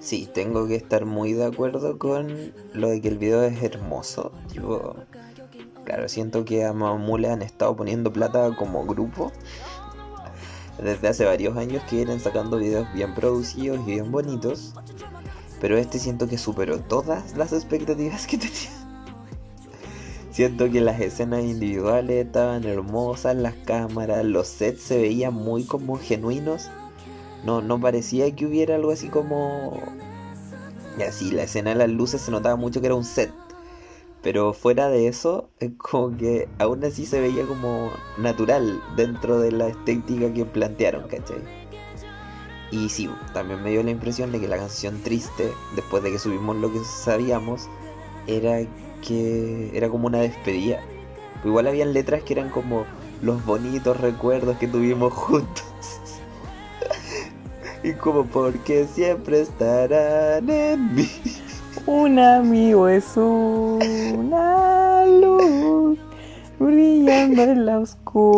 [0.00, 4.32] Sí, tengo que estar muy de acuerdo con lo de que el video es hermoso.
[4.52, 4.96] Yo,
[5.84, 9.32] claro, siento que a Mamule han estado poniendo plata como grupo.
[10.82, 14.74] Desde hace varios años que vienen sacando videos bien producidos y bien bonitos.
[15.60, 18.83] Pero este siento que superó todas las expectativas que tenía.
[20.34, 25.96] Siento que las escenas individuales estaban hermosas, las cámaras, los sets se veían muy como
[25.96, 26.70] genuinos.
[27.44, 29.80] No, no parecía que hubiera algo así como...
[30.98, 33.30] Y así, la escena de las luces se notaba mucho que era un set.
[34.22, 39.52] Pero fuera de eso, es como que aún así se veía como natural dentro de
[39.52, 41.44] la estética que plantearon, ¿cachai?
[42.72, 46.18] Y sí, también me dio la impresión de que la canción triste, después de que
[46.18, 47.68] subimos lo que sabíamos,
[48.26, 48.58] era
[49.06, 50.80] que era como una despedida.
[51.44, 52.84] igual habían letras que eran como
[53.22, 55.64] los bonitos recuerdos que tuvimos juntos.
[57.82, 61.08] y como porque siempre estarán en mí.
[61.86, 65.98] Un amigo es una luz
[66.58, 68.32] brillando en la oscuridad.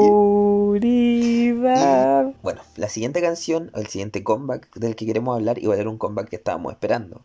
[2.42, 6.28] bueno, la siguiente canción, el siguiente comeback del que queremos hablar, igual era un comeback
[6.28, 7.22] que estábamos esperando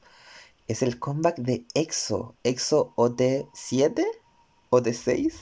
[0.72, 2.36] es el comeback de EXO.
[2.44, 4.06] EXO OT7,
[4.70, 5.34] OT6,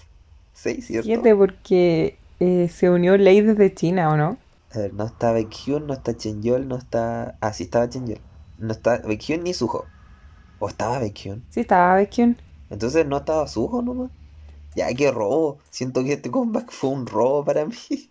[0.53, 1.05] 6, ¿cierto?
[1.05, 4.37] 7 porque eh, se unió Lei desde China, ¿o no?
[4.71, 7.37] A ver, no está Baekhyun, no está Chenyol, no está...
[7.41, 8.19] Ah, sí estaba Chenyol.
[8.57, 9.85] No está Baekhyun ni Suho.
[10.57, 11.45] ¿O estaba Baekhyun?
[11.49, 12.37] Sí, estaba Baekhyun.
[12.71, 14.11] Entonces no estaba Suho nomás.
[14.75, 15.59] Ya, qué robo.
[15.69, 17.75] Siento que este comeback fue un robo para mí.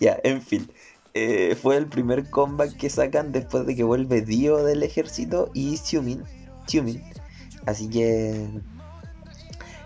[0.00, 0.68] ya, en fin.
[1.14, 5.76] Eh, fue el primer comeback que sacan después de que vuelve Dio del ejército y
[5.76, 6.22] Xiumin.
[7.66, 8.48] Así que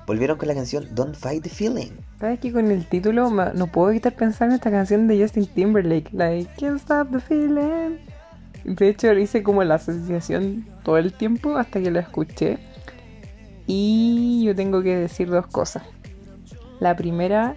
[0.07, 1.93] volvieron con la canción Don't Fight the Feeling.
[2.21, 6.11] ¿Sabes que con el título no puedo evitar pensar en esta canción de Justin Timberlake?
[6.13, 7.99] Like, Can't Stop the Feeling.
[8.65, 12.59] De hecho, hice como la asociación todo el tiempo hasta que la escuché.
[13.67, 15.83] Y yo tengo que decir dos cosas.
[16.81, 17.57] La primera,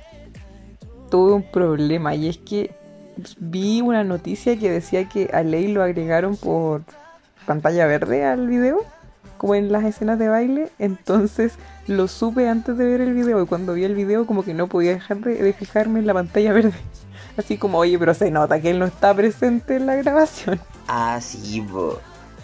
[1.10, 2.76] tuve un problema y es que
[3.40, 6.84] vi una noticia que decía que a Ley lo agregaron por
[7.46, 8.82] pantalla verde al video,
[9.38, 10.70] como en las escenas de baile.
[10.80, 11.54] Entonces
[11.88, 14.68] lo supe antes de ver el video y cuando vi el video como que no
[14.68, 16.74] podía dejar de, fijarme en la pantalla verde.
[17.38, 20.60] Así como, oye, pero se nota que él no está presente en la grabación.
[20.90, 21.62] Ah, sí,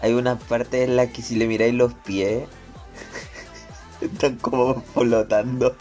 [0.02, 2.44] hay una parte en la que si le miráis los pies,
[4.02, 5.78] están como flotando.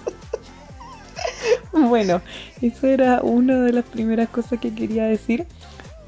[1.89, 2.21] Bueno,
[2.61, 5.47] eso era una de las primeras cosas que quería decir.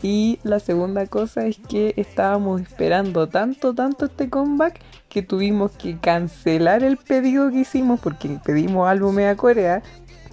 [0.02, 5.98] Y la segunda cosa es que estábamos esperando tanto, tanto este comeback que tuvimos que
[5.98, 9.82] cancelar el pedido que hicimos porque pedimos álbum a Corea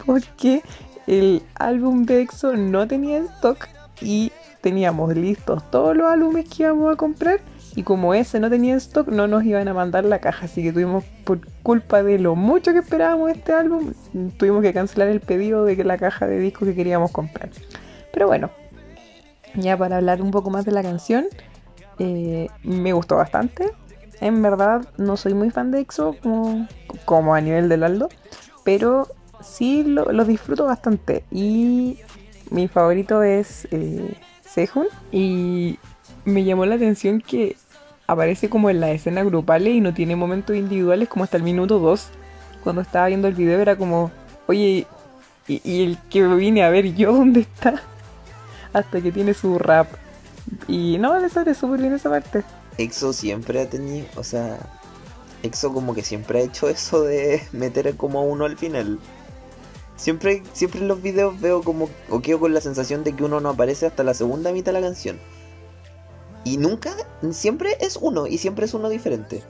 [0.05, 0.61] porque
[1.07, 3.69] el álbum de EXO no tenía stock
[4.01, 7.39] y teníamos listos todos los álbumes que íbamos a comprar
[7.75, 10.73] y como ese no tenía stock no nos iban a mandar la caja así que
[10.73, 13.93] tuvimos por culpa de lo mucho que esperábamos este álbum
[14.37, 17.49] tuvimos que cancelar el pedido de la caja de discos que queríamos comprar.
[18.13, 18.49] Pero bueno
[19.55, 21.25] ya para hablar un poco más de la canción
[21.99, 23.71] eh, me gustó bastante.
[24.21, 26.15] En verdad no soy muy fan de EXO
[27.05, 28.09] como, a nivel del Aldo
[28.63, 29.07] pero
[29.41, 31.23] sí lo, disfruto bastante.
[31.31, 31.99] Y
[32.49, 35.79] mi favorito es eh, Sehun y
[36.25, 37.55] me llamó la atención que
[38.07, 41.79] aparece como en la escena grupales y no tiene momentos individuales como hasta el minuto
[41.79, 42.07] 2.
[42.63, 44.11] Cuando estaba viendo el video era como,
[44.47, 44.85] oye,
[45.47, 47.81] y, el que vine a ver yo, ¿dónde está?
[48.73, 49.87] Hasta que tiene su rap.
[50.67, 52.43] Y no, le sale súper bien esa parte.
[52.77, 54.57] EXO siempre ha tenido, o sea,
[55.43, 58.99] EXO como que siempre ha hecho eso de meter como a uno al final.
[59.97, 63.39] Siempre, siempre en los videos veo como, o quedo con la sensación de que uno
[63.39, 65.19] no aparece hasta la segunda mitad de la canción.
[66.43, 66.91] Y nunca,
[67.31, 69.43] siempre es uno, y siempre es uno diferente.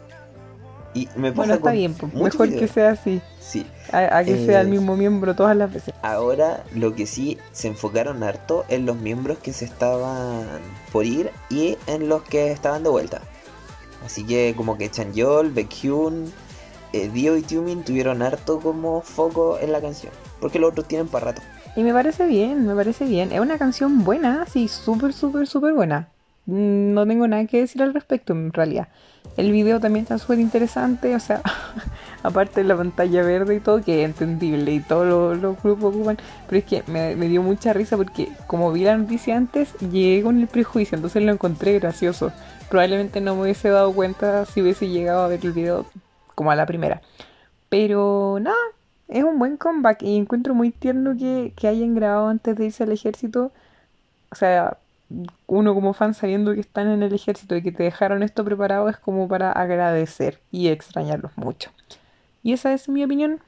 [0.94, 3.22] Y me bueno, está bien, mejor que sea así.
[3.40, 3.66] Sí.
[3.94, 5.94] A, que sea el eh, mismo miembro todas las veces.
[6.02, 10.46] Ahora lo que sí se enfocaron harto en los miembros que se estaban
[10.92, 13.22] por ir y en los que estaban de vuelta.
[14.06, 16.32] Así que como que Chanyeol, Baekhyun,
[16.92, 20.12] eh, Dio y Tumin tuvieron harto como foco en la canción.
[20.42, 21.42] Porque los otros tienen para rato.
[21.76, 23.32] Y me parece bien, me parece bien.
[23.32, 26.10] Es una canción buena, sí, súper, súper, súper buena.
[26.46, 28.88] Mm, no tengo nada que decir al respecto en realidad.
[29.38, 31.42] El video también está súper interesante, o sea,
[32.24, 36.18] aparte de la pantalla verde y todo, que es entendible y todos los, grupos ocupan,
[36.48, 40.40] pero es que me, dio mucha risa porque como vi la noticia antes, llegué con
[40.40, 42.32] el prejuicio, entonces lo encontré gracioso.
[42.70, 45.86] Probablemente no me hubiese dado cuenta si hubiese llegado a ver el video
[46.36, 47.02] como a la primera.
[47.70, 48.58] Pero nada,
[49.08, 52.84] es un buen comeback y encuentro muy tierno que, que hayan grabado antes de irse
[52.84, 53.52] al ejército.
[54.32, 54.78] O sea,
[55.48, 58.90] uno como fan sabiendo que están en el ejército y que te dejaron esto preparado
[58.90, 61.72] es como para agradecer y extrañarlos mucho.
[62.44, 63.42] Y esa es mi opinión.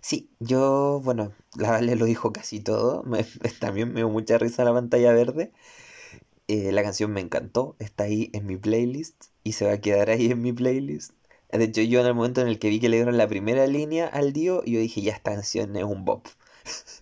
[0.00, 3.04] Sí, yo, bueno, la Vale lo dijo casi todo.
[3.60, 5.52] también me dio mucha risa la pantalla verde.
[6.48, 10.10] Eh, la canción me encantó, está ahí en mi playlist y se va a quedar
[10.10, 11.12] ahí en mi playlist.
[11.50, 13.66] De hecho, yo en el momento en el que vi que le dieron la primera
[13.66, 16.26] línea al Dio, yo dije, ya esta canción es un bop.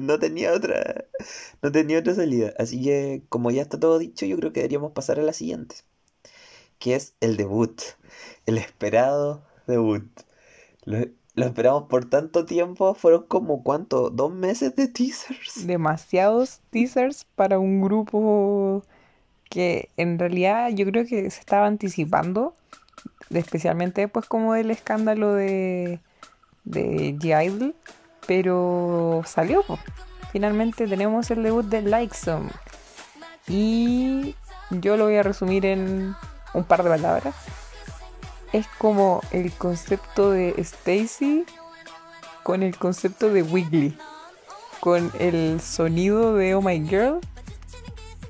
[0.00, 1.04] no tenía otra,
[1.62, 2.52] no tenía otra salida.
[2.58, 5.76] Así que, como ya está todo dicho, yo creo que deberíamos pasar a la siguiente.
[6.78, 7.80] Que es el debut.
[8.46, 10.04] El esperado debut.
[10.84, 10.98] Lo,
[11.36, 12.94] esperamos por tanto tiempo.
[12.94, 15.66] Fueron como cuánto, dos meses de teasers.
[15.66, 18.82] Demasiados teasers para un grupo
[19.48, 22.54] que en realidad yo creo que se estaba anticipando.
[23.30, 26.00] Especialmente después como del escándalo de,
[26.64, 27.74] de G
[28.26, 29.64] pero salió.
[30.32, 32.16] Finalmente tenemos el debut de Like
[33.48, 34.34] Y
[34.70, 36.14] yo lo voy a resumir en
[36.54, 37.34] un par de palabras.
[38.52, 41.44] Es como el concepto de Stacy
[42.42, 43.96] con el concepto de Wiggly.
[44.80, 47.20] Con el sonido de Oh My Girl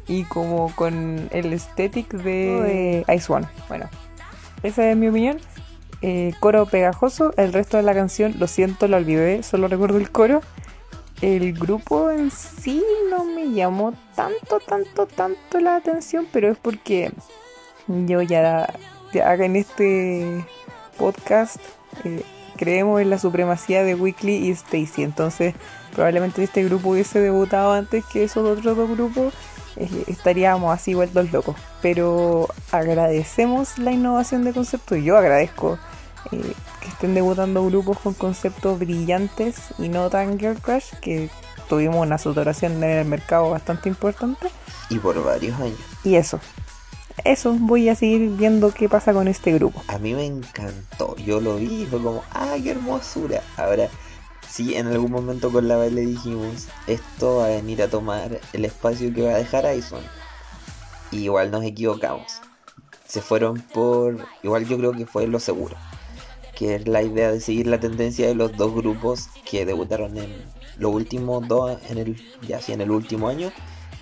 [0.08, 3.46] y como con el aesthetic de Ice One.
[3.68, 3.88] Bueno,
[4.62, 5.38] esa es mi opinión.
[6.02, 10.10] Eh, coro pegajoso, el resto de la canción, lo siento, lo olvidé, solo recuerdo el
[10.10, 10.40] coro.
[11.22, 17.10] El grupo en sí no me llamó tanto, tanto, tanto la atención, pero es porque
[17.88, 18.74] yo ya,
[19.14, 20.44] ya en este
[20.98, 21.56] podcast
[22.04, 22.22] eh,
[22.56, 25.54] creemos en la supremacía de Weekly y Stacy, entonces
[25.94, 29.32] probablemente este grupo hubiese debutado antes que esos otros dos grupos
[30.06, 31.56] estaríamos así vueltos locos.
[31.82, 34.96] Pero agradecemos la innovación de concepto.
[34.96, 35.78] Yo agradezco
[36.32, 41.30] eh, que estén debutando grupos con conceptos brillantes y no tan girl crush, que
[41.68, 44.48] tuvimos una saturación en el mercado bastante importante.
[44.90, 45.78] Y por varios años.
[46.04, 46.40] Y eso.
[47.24, 49.82] Eso, voy a seguir viendo qué pasa con este grupo.
[49.88, 51.16] A mí me encantó.
[51.16, 53.42] Yo lo vi y fue como, ¡ay, qué hermosura!
[53.56, 53.88] Ahora,
[54.48, 58.64] sí, en algún momento con la le dijimos, esto va a venir a tomar el
[58.64, 60.02] espacio que va a dejar Ison.
[61.10, 62.40] Y igual nos equivocamos.
[63.06, 65.76] Se fueron por, igual yo creo que fue lo seguro.
[66.56, 70.34] Que es la idea de seguir la tendencia de los dos grupos que debutaron en
[70.78, 73.52] los últimos dos, en el, ya sí, en el último año.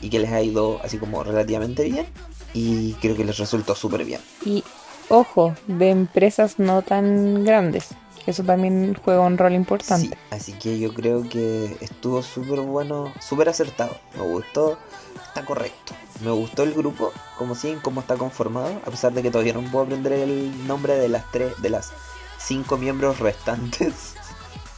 [0.01, 2.07] Y que les ha ido así como relativamente bien
[2.55, 4.21] y creo que les resultó súper bien.
[4.45, 4.65] Y
[5.09, 7.89] ojo, de empresas no tan grandes.
[8.27, 10.09] Eso también juega un rol importante.
[10.09, 13.97] Sí, así que yo creo que estuvo súper bueno, súper acertado.
[14.17, 14.79] Me gustó,
[15.27, 15.95] está correcto.
[16.25, 19.63] Me gustó el grupo, como si, cómo está conformado, a pesar de que todavía no
[19.71, 21.93] puedo aprender el nombre de las tres, de las
[22.39, 24.15] cinco miembros restantes.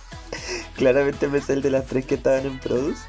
[0.77, 3.03] Claramente me sé el de las tres que estaban en Produce.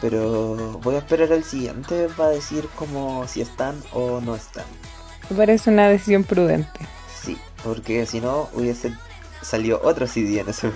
[0.00, 4.64] Pero voy a esperar al siguiente para decir como si están o no están.
[5.30, 6.80] Me parece una decisión prudente.
[7.22, 8.92] Sí, porque si no hubiese
[9.42, 10.70] salido otro CD en ese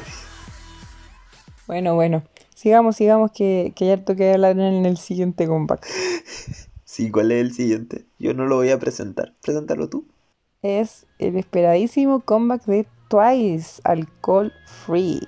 [1.67, 2.23] Bueno, bueno.
[2.55, 5.87] Sigamos, sigamos, que, que ya toque hablar en el siguiente comeback.
[6.85, 8.07] sí, ¿cuál es el siguiente?
[8.19, 9.35] Yo no lo voy a presentar.
[9.43, 10.07] Preséntalo tú.
[10.63, 15.21] Es el esperadísimo comeback de Twice, Alcohol Free.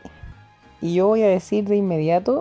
[0.81, 2.41] Y yo voy a decir de inmediato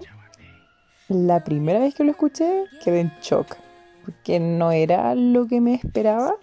[1.10, 3.57] la primera vez que lo escuché quedé en shock,
[4.05, 6.36] porque no era lo que me esperaba.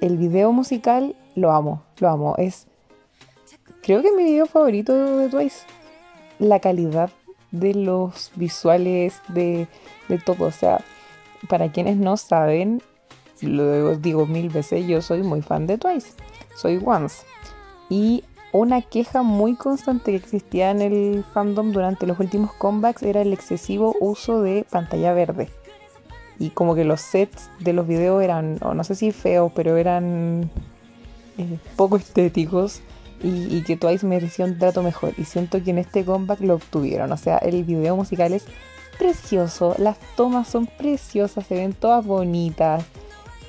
[0.00, 2.34] El video musical lo amo, lo amo.
[2.38, 2.67] Es,
[3.88, 5.60] creo que mi video favorito de Twice.
[6.38, 7.08] La calidad
[7.52, 9.66] de los visuales, de,
[10.08, 10.44] de todo.
[10.44, 10.84] O sea,
[11.48, 12.82] para quienes no saben,
[13.40, 16.10] lo digo mil veces, yo soy muy fan de Twice.
[16.54, 17.24] Soy Once.
[17.88, 23.22] Y una queja muy constante que existía en el fandom durante los últimos comebacks era
[23.22, 25.48] el excesivo uso de pantalla verde.
[26.38, 30.50] Y como que los sets de los videos eran, no sé si feos, pero eran
[31.38, 32.82] eh, poco estéticos
[33.22, 35.14] y, y, que Twice merecía un trato mejor.
[35.16, 37.12] Y siento que en este comeback lo obtuvieron.
[37.12, 38.44] O sea, el video musical es
[38.98, 42.84] precioso, las tomas son preciosas, se ven todas bonitas.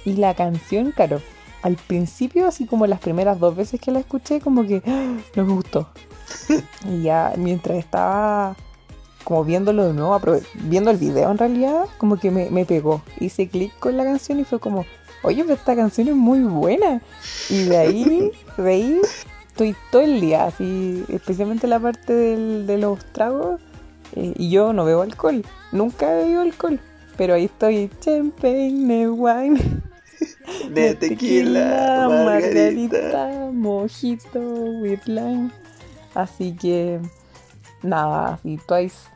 [0.05, 1.21] Y la canción, claro,
[1.61, 5.17] al principio, así como las primeras dos veces que la escuché, como que ¡ah!
[5.35, 5.89] no me gustó.
[6.89, 8.55] y ya mientras estaba
[9.23, 10.19] como viéndolo de nuevo,
[10.55, 13.01] viendo el video en realidad, como que me, pegó.
[13.19, 14.85] Hice clic con la canción y fue como,
[15.23, 17.01] oye, pero esta canción es muy buena.
[17.49, 19.01] Y de ahí, de ahí,
[19.59, 23.59] estoy todo el día, así, especialmente la parte de los tragos.
[24.15, 25.43] Eh, y yo no bebo alcohol,
[25.73, 26.79] nunca he bebido alcohol.
[27.17, 29.59] Pero ahí estoy, champagne, wine
[30.73, 33.49] de tequila, margarita.
[33.51, 34.39] mojito,
[35.05, 35.51] lime.
[36.15, 37.01] Así que
[37.83, 39.09] nada, y Twice,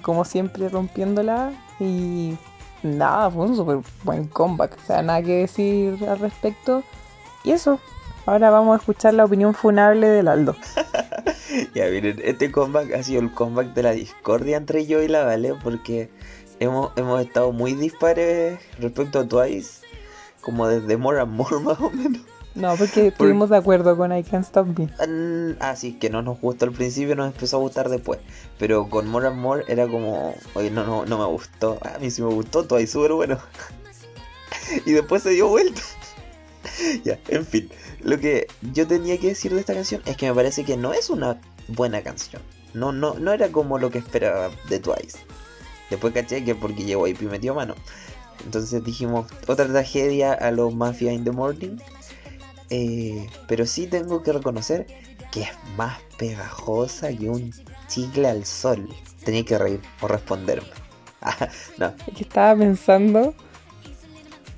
[0.00, 1.52] como siempre, rompiéndola.
[1.78, 2.38] Y
[2.82, 4.78] nada, fue un súper buen comeback.
[4.82, 6.82] O sea, nada que decir al respecto.
[7.44, 7.78] Y eso,
[8.26, 10.56] ahora vamos a escuchar la opinión funable del Aldo.
[11.74, 15.24] ya miren, este comeback ha sido el comeback de la discordia entre yo y la
[15.24, 16.10] Vale porque
[16.58, 19.80] hemos, hemos estado muy dispares respecto a Twice
[20.40, 22.22] como desde More and More más o menos.
[22.54, 25.56] No, porque estuvimos de acuerdo con I Can't Stop Me.
[25.60, 28.18] Ah, sí, que no nos gustó al principio, nos empezó a gustar después.
[28.58, 31.78] Pero con More and More era como, oye, no, no, no me gustó.
[31.82, 33.38] A mí sí me gustó, ahí súper bueno.
[34.84, 35.80] y después se dio vuelta.
[37.04, 37.70] ya, en fin.
[38.02, 40.92] Lo que yo tenía que decir de esta canción es que me parece que no
[40.92, 42.42] es una buena canción.
[42.72, 45.18] No, no, no era como lo que esperaba de Twice.
[45.90, 47.74] Después caché que porque llegó y metió mano.
[48.44, 51.76] Entonces dijimos, otra tragedia a los Mafia in the Morning.
[52.70, 54.86] Eh, pero sí tengo que reconocer
[55.32, 57.52] que es más pegajosa que un
[57.88, 58.88] chicle al sol.
[59.24, 60.68] Tenía que reír o responderme.
[61.22, 61.94] Ah, no.
[62.16, 63.34] que estaba pensando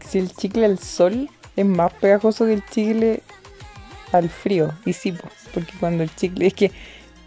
[0.09, 3.22] si el chicle al sol es más pegajoso que el chicle
[4.12, 4.72] al frío.
[4.84, 5.14] Y sí,
[5.52, 6.46] porque cuando el chicle.
[6.46, 6.70] Es que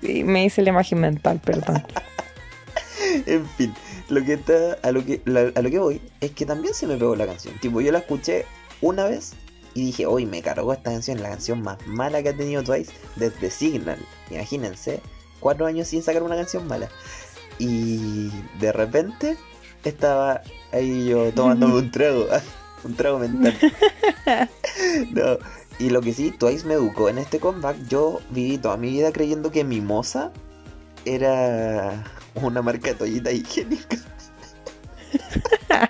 [0.02, 1.84] eh, me hice la imagen mental, perdón.
[3.26, 3.74] en fin,
[4.10, 5.22] lo que está, a lo que,
[5.56, 7.56] a lo que voy es que también se me pegó la canción.
[7.60, 8.46] Tipo, yo la escuché
[8.82, 9.34] una vez
[9.74, 12.92] y dije, hoy me cargó esta canción, la canción más mala que ha tenido Twice
[13.16, 14.00] desde Signal.
[14.32, 15.02] Imagínense,
[15.40, 16.90] cuatro años sin sacar una canción mala.
[17.60, 19.38] Y de repente
[19.84, 20.42] estaba
[20.72, 22.28] ahí yo tomándome un trago,
[22.86, 23.58] un trago mental.
[25.12, 25.38] no,
[25.80, 27.88] y lo que sí, Twice me educó en este comeback.
[27.88, 30.32] Yo viví toda mi vida creyendo que Mimosa
[31.04, 32.04] era
[32.36, 33.98] una marca de toallita higiénica.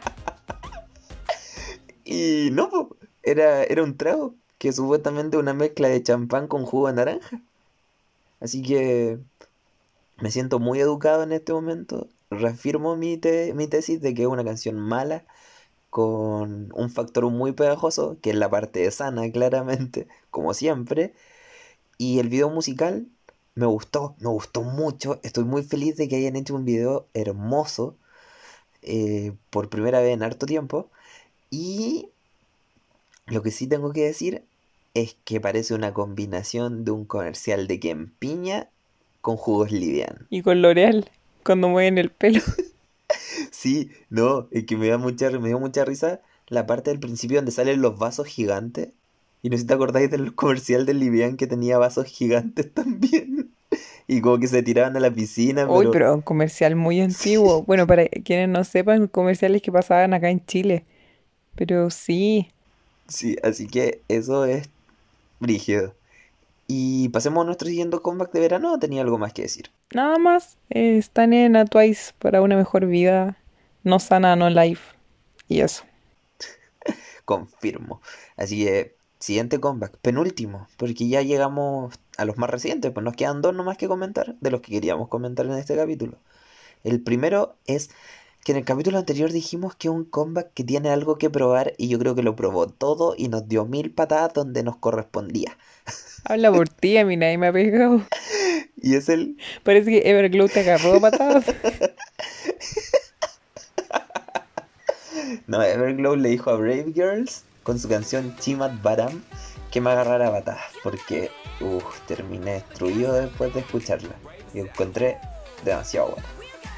[2.06, 2.89] y no,
[3.24, 4.34] era, era un trago.
[4.58, 7.41] que es supuestamente una mezcla de champán con jugo de naranja.
[8.39, 9.20] Así que
[10.22, 12.08] me siento muy educado en este momento.
[12.32, 13.20] Reafirmo mi,
[13.54, 15.26] mi tesis de que es una canción mala
[15.96, 21.14] con un factor muy pegajoso, que es la parte de sana, claramente, como siempre.
[21.98, 23.08] Y el video musical
[23.54, 25.22] me gustó, me gustó mucho.
[25.24, 27.96] Estoy muy feliz de que hayan hecho un video hermoso
[28.82, 30.89] eh, por primera vez en harto tiempo.
[31.50, 32.10] Y
[33.28, 34.43] lo que sí tengo que decir
[34.96, 38.68] es que parece una combinación de un comercial de Piña
[39.22, 40.28] con jugos Livian.
[40.30, 41.10] Y con L'Oreal,
[41.46, 42.41] cuando mueven el pelo.
[43.51, 47.38] sí, no, es que me, da mucha, me dio mucha risa la parte del principio
[47.38, 48.89] donde salen los vasos gigantes.
[49.41, 53.51] Y no sé si te acordáis del comercial de Livian que tenía vasos gigantes también.
[54.07, 55.67] Y como que se tiraban a la piscina.
[55.67, 57.63] Uy, pero un comercial muy antiguo.
[57.63, 60.86] Bueno, para quienes no sepan, comerciales que pasaban acá en Chile.
[61.55, 62.49] Pero sí.
[63.07, 64.69] Sí, así que eso es
[65.39, 65.93] brígido.
[66.67, 69.69] Y pasemos a nuestro siguiente comeback de verano, ¿o tenía algo más que decir?
[69.94, 70.58] Nada más.
[70.70, 73.38] Eh, están en a Twice para una mejor vida.
[73.84, 74.96] No sana, no life.
[75.48, 75.84] Y eso.
[77.26, 78.02] Confirmo.
[78.36, 79.98] Así que, siguiente comeback.
[79.98, 80.68] Penúltimo.
[80.78, 82.92] Porque ya llegamos a los más recientes.
[82.92, 84.36] Pues nos quedan dos nomás que comentar.
[84.40, 86.18] De los que queríamos comentar en este capítulo.
[86.84, 87.90] El primero es
[88.46, 91.88] que en el capítulo anterior dijimos que un comeback que tiene algo que probar y
[91.88, 95.58] yo creo que lo probó todo y nos dio mil patadas donde nos correspondía.
[96.26, 98.02] Habla por ti, a mí nadie me ha pegado.
[98.82, 99.38] Y es el...
[99.63, 101.45] Parece que Everglow te agarró patadas.
[105.47, 109.22] no, Everglow le dijo a Brave Girls con su canción Chimat Baram
[109.72, 114.16] que me agarrara patadas porque uff, terminé destruido después de escucharla
[114.53, 115.18] y encontré
[115.63, 116.28] demasiado buena.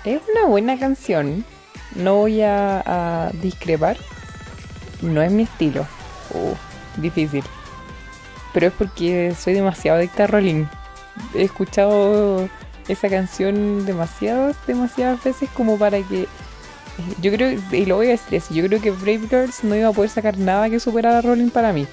[0.06, 1.44] Es una buena canción,
[1.96, 3.98] no voy a, discrepar.
[5.02, 5.86] No es mi estilo.
[6.32, 7.44] Uh, difícil.
[8.54, 10.66] Pero es porque soy demasiado adicta a Rolling.
[11.34, 12.50] He escuchado
[12.88, 16.28] esa canción demasiadas, demasiadas veces como para que.
[17.22, 19.94] Yo creo, y lo voy a decir yo creo que Brave Girls no iba a
[19.94, 21.86] poder sacar nada que superara a Rolling para mí.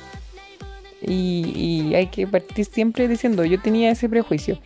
[1.02, 4.58] Y, y hay que partir siempre diciendo, yo tenía ese prejuicio.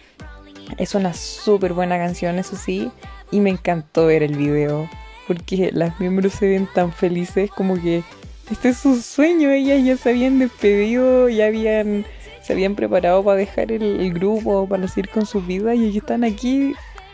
[0.77, 2.91] Es una súper buena canción, eso sí,
[3.33, 4.89] y me encantó ver el video
[5.29, 8.03] porque las miembros se ven tan felices como que
[8.51, 12.07] este es su sueño, ellas ya se habían despedido, ya habían
[12.49, 16.25] se habían preparado para dejar el, grupo, para seguir con su vida y ellos están
[16.25, 16.73] aquí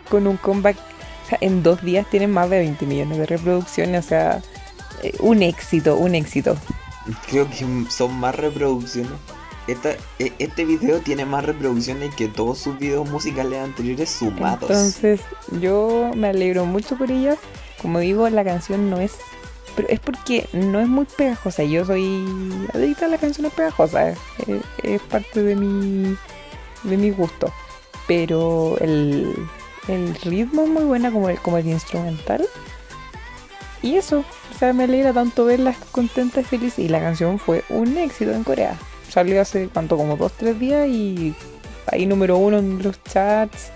[0.09, 0.76] con un comeback.
[0.76, 4.43] O sea, en dos días tienen más de 20 millones de reproducciones, o sea,
[5.03, 6.57] eh, un éxito, un éxito.
[7.28, 9.11] Creo que son más reproducciones.
[9.66, 14.70] Esta, e, este video tiene más reproducciones que todos sus videos musicales anteriores sumados.
[14.70, 15.20] Entonces,
[15.61, 17.41] yo me alegro mucho por ellas
[17.85, 19.12] como digo, la canción no es.
[19.76, 21.64] Pero es porque no es muy pegajosa.
[21.64, 22.24] Yo soy
[22.72, 24.16] adicta a las canciones pegajosas.
[24.46, 26.16] Es, es parte de mi,
[26.84, 27.52] de mi gusto.
[28.06, 29.34] Pero el,
[29.88, 32.46] el ritmo es muy buena como el, como el instrumental.
[33.82, 36.78] Y eso, o sea, me alegra tanto verlas contentas y felices.
[36.78, 38.78] Y la canción fue un éxito en Corea.
[39.08, 41.34] Salió hace cuánto, como dos, tres días y
[41.86, 43.70] ahí número uno en los chats.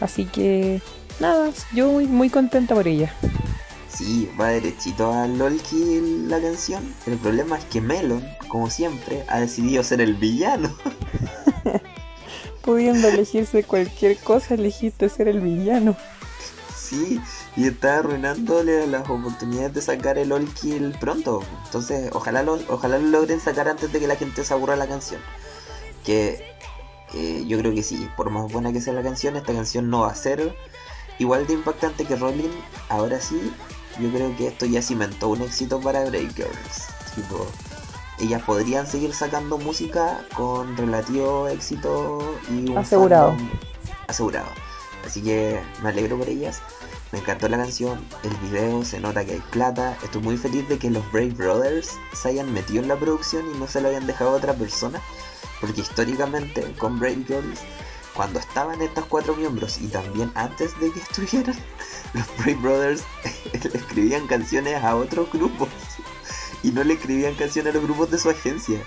[0.00, 0.80] Así que
[1.20, 3.14] nada, yo muy, muy contenta por ella.
[3.94, 6.94] Sí, va derechito a Lolki la canción.
[7.06, 10.74] El problema es que Melon, como siempre, ha decidido ser el villano.
[12.62, 15.96] Pudiendo elegirse cualquier cosa, elegiste ser el villano.
[16.74, 17.20] Sí,
[17.56, 21.42] y está arruinándole las oportunidades de sacar el All Kill pronto.
[21.66, 24.86] Entonces, ojalá lo, ojalá lo logren sacar antes de que la gente se aburra la
[24.86, 25.20] canción.
[26.04, 26.44] Que
[27.14, 30.00] eh, yo creo que sí, por más buena que sea la canción, esta canción no
[30.00, 30.54] va a ser
[31.18, 32.50] igual de impactante que Rolling.
[32.88, 33.52] Ahora sí,
[34.00, 36.88] yo creo que esto ya cimentó un éxito para Breakers.
[37.14, 37.46] Tipo,
[38.18, 43.36] ellas podrían seguir sacando música con relativo éxito y un asegurado.
[44.06, 44.48] Asegurado.
[45.04, 46.62] Así que me alegro por ellas.
[47.10, 49.98] Me encantó la canción, el video, se nota que hay plata.
[50.02, 53.58] Estoy muy feliz de que los Brave Brothers se hayan metido en la producción y
[53.58, 55.00] no se lo hayan dejado a otra persona.
[55.60, 57.60] Porque históricamente con Brave Girls
[58.14, 61.56] cuando estaban estos cuatro miembros y también antes de que estuvieran,
[62.14, 63.02] los Brave Brothers
[63.52, 65.68] le escribían canciones a otros grupos
[66.62, 68.80] y no le escribían canciones a los grupos de su agencia.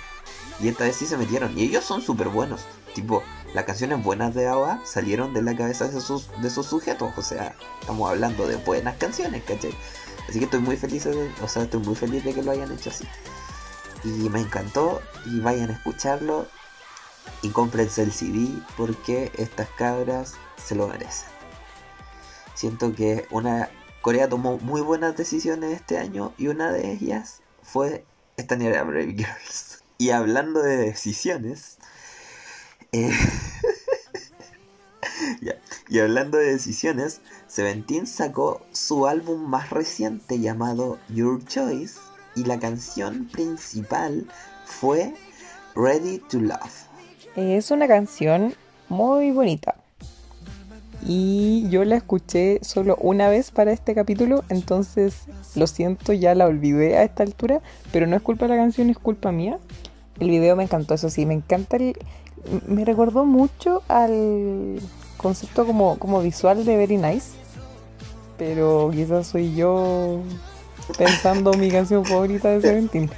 [0.62, 1.58] Y esta vez sí se metieron.
[1.58, 2.62] Y ellos son súper buenos.
[2.94, 3.24] Tipo,
[3.54, 7.12] las canciones buenas de ABBA salieron de la cabeza de sus, de sus sujetos.
[7.18, 9.76] O sea, estamos hablando de buenas canciones, ¿cachai?
[10.30, 12.72] Así que estoy muy feliz de, o sea, estoy muy feliz de que lo hayan
[12.72, 13.06] hecho así.
[14.06, 15.02] Y me encantó.
[15.26, 16.48] Y vayan a escucharlo
[17.42, 21.30] y cómprense el CD porque estas cabras se lo merecen.
[22.54, 23.70] Siento que una
[24.02, 28.06] Corea tomó muy buenas decisiones este año y una de ellas fue
[28.38, 29.84] esta niña Brave Girls.
[29.98, 31.78] Y hablando de decisiones,
[32.92, 33.12] eh,
[35.90, 42.00] y hablando de decisiones, Seventeen sacó su álbum más reciente llamado Your Choice
[42.36, 44.30] y la canción principal
[44.66, 45.16] fue
[45.76, 46.95] Ready to Love.
[47.36, 48.54] Es una canción
[48.88, 49.76] muy bonita.
[51.06, 56.46] Y yo la escuché solo una vez para este capítulo, entonces lo siento, ya la
[56.46, 57.62] olvidé a esta altura,
[57.92, 59.60] pero no es culpa de la canción, es culpa mía.
[60.20, 61.78] El video me encantó, eso sí, me encanta.
[62.68, 64.80] Me recordó mucho al
[65.18, 67.32] concepto como, como visual de Very Nice,
[68.38, 70.22] pero quizás soy yo
[70.98, 73.10] pensando mi canción favorita de Seventeen.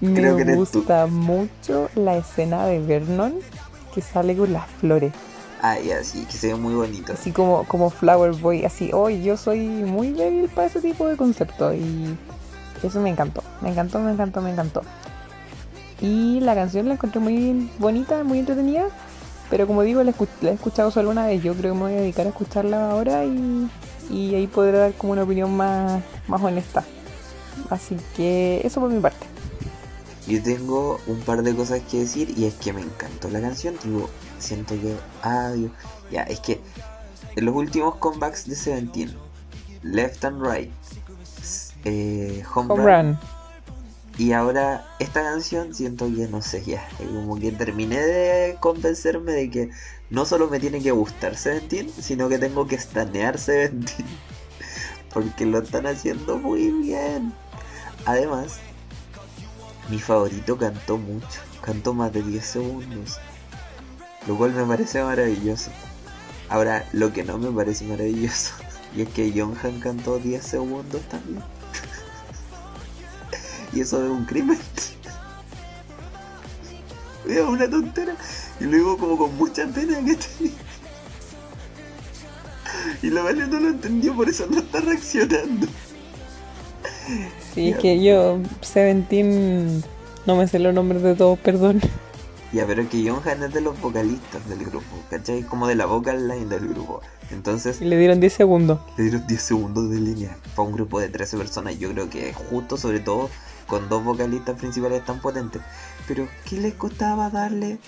[0.00, 3.34] Me gusta mucho la escena de Vernon
[3.94, 5.12] que sale con las flores.
[5.62, 7.14] Ay, así, que se ve muy bonito.
[7.14, 11.16] Así como, como Flower Boy, así, hoy yo soy muy débil para ese tipo de
[11.16, 12.16] concepto y
[12.82, 14.82] eso me encantó, me encantó, me encantó, me encantó.
[16.02, 18.84] Y la canción la encontré muy bonita, muy entretenida,
[19.48, 20.12] pero como digo, la,
[20.42, 23.24] he escuchado solo una vez, yo creo que me voy a dedicar a escucharla ahora
[23.24, 23.70] y,
[24.10, 26.84] y ahí podré dar como una opinión más, más honesta.
[27.70, 29.33] Así que eso por mi parte.
[30.26, 33.74] Yo tengo un par de cosas que decir y es que me encantó la canción,
[33.84, 34.08] digo,
[34.38, 34.96] siento que.
[35.22, 35.52] Ah,
[36.10, 36.60] Ya, es que
[37.36, 39.14] en los últimos comebacks de Seventeen,
[39.82, 40.70] Left and Right,
[41.84, 43.18] eh, Home, Run,
[44.16, 46.88] Y ahora esta canción siento que no sé, ya.
[46.98, 49.70] Como que terminé de convencerme de que
[50.10, 54.06] no solo me tiene que gustar Seventeen, sino que tengo que estanear Seventeen.
[55.12, 57.32] Porque lo están haciendo muy bien.
[58.06, 58.58] Además,
[59.88, 61.40] mi favorito cantó mucho.
[61.62, 63.18] Cantó más de 10 segundos
[64.26, 65.70] lo cual me parece maravilloso.
[66.48, 68.54] Ahora, lo que no me parece maravilloso,
[68.96, 71.42] y es que Han cantó 10 segundos también.
[73.72, 74.58] y eso es un crimen.
[77.28, 78.16] es una tontera.
[78.60, 80.52] Y luego como con mucha pena que tenía.
[83.02, 85.66] Y la Vale no lo entendió, por eso no está reaccionando.
[87.54, 89.82] Sí, es que yo, Seventeen,
[90.26, 91.80] no me sé los nombres de todos, perdón.
[92.54, 95.42] Ya, pero que Johan es de los vocalistas del grupo, ¿cachai?
[95.42, 97.00] Como de la vocal line del grupo.
[97.32, 97.80] Entonces.
[97.80, 98.78] Y le dieron 10 segundos.
[98.96, 100.36] Le dieron 10 segundos de línea.
[100.54, 103.28] Para un grupo de 13 personas, yo creo que es justo, sobre todo
[103.66, 105.62] con dos vocalistas principales tan potentes.
[106.06, 107.78] Pero, ¿qué les costaba darle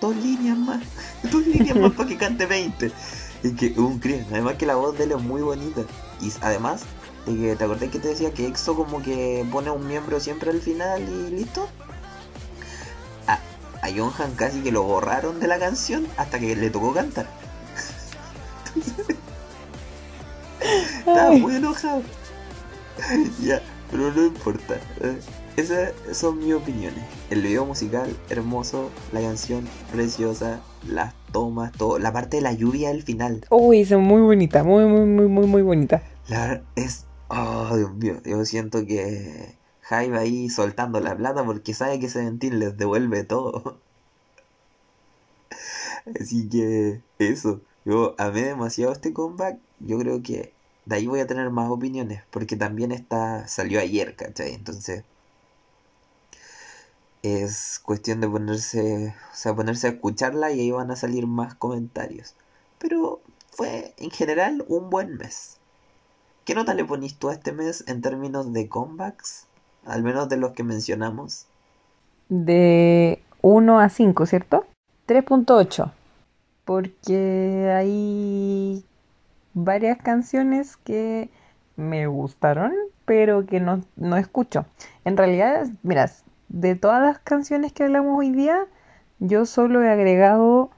[0.00, 0.80] dos líneas más?
[1.32, 2.92] Dos líneas más para que cante 20.
[3.42, 4.26] Y que un crimen.
[4.30, 5.82] Además, que la voz de él es muy bonita.
[6.20, 6.84] Y además,
[7.26, 10.50] de que te acordé que te decía que EXO como que pone un miembro siempre
[10.50, 11.68] al final y listo
[13.84, 17.26] a Johan casi que lo borraron de la canción hasta que le tocó cantar.
[20.98, 22.00] estaba muy enojado.
[23.42, 23.60] ya,
[23.90, 24.76] pero no importa.
[25.02, 25.18] Eh,
[25.58, 27.04] esas son mis opiniones.
[27.28, 31.98] El video musical, hermoso, la canción, preciosa, las tomas, todo.
[31.98, 33.44] La parte de la lluvia al final.
[33.50, 36.02] Uy, es muy bonita, muy, muy, muy, muy, muy bonita.
[36.28, 37.04] La es.
[37.36, 42.60] Oh, Dios mío, yo siento que Jaime ahí soltando la plata porque sabe que Seventeen
[42.60, 43.80] les devuelve todo.
[46.20, 49.58] Así que eso, yo amé demasiado este comeback.
[49.80, 50.52] Yo creo que
[50.86, 54.54] de ahí voy a tener más opiniones porque también está salió ayer, ¿cachai?
[54.54, 55.04] Entonces
[57.22, 61.54] es cuestión de ponerse, o sea, ponerse a escucharla y ahí van a salir más
[61.54, 62.34] comentarios.
[62.78, 63.20] Pero
[63.50, 65.58] fue en general un buen mes.
[66.44, 69.46] ¿Qué nota le ponís tú a este mes en términos de comebacks?
[69.86, 71.46] al menos de los que mencionamos.
[72.28, 74.66] De 1 a 5, ¿cierto?
[75.06, 75.92] 3.8.
[76.64, 78.84] Porque hay
[79.52, 81.28] varias canciones que
[81.76, 82.72] me gustaron,
[83.04, 84.64] pero que no, no escucho.
[85.04, 86.10] En realidad, mira,
[86.48, 88.66] de todas las canciones que hablamos hoy día,
[89.18, 90.70] yo solo he agregado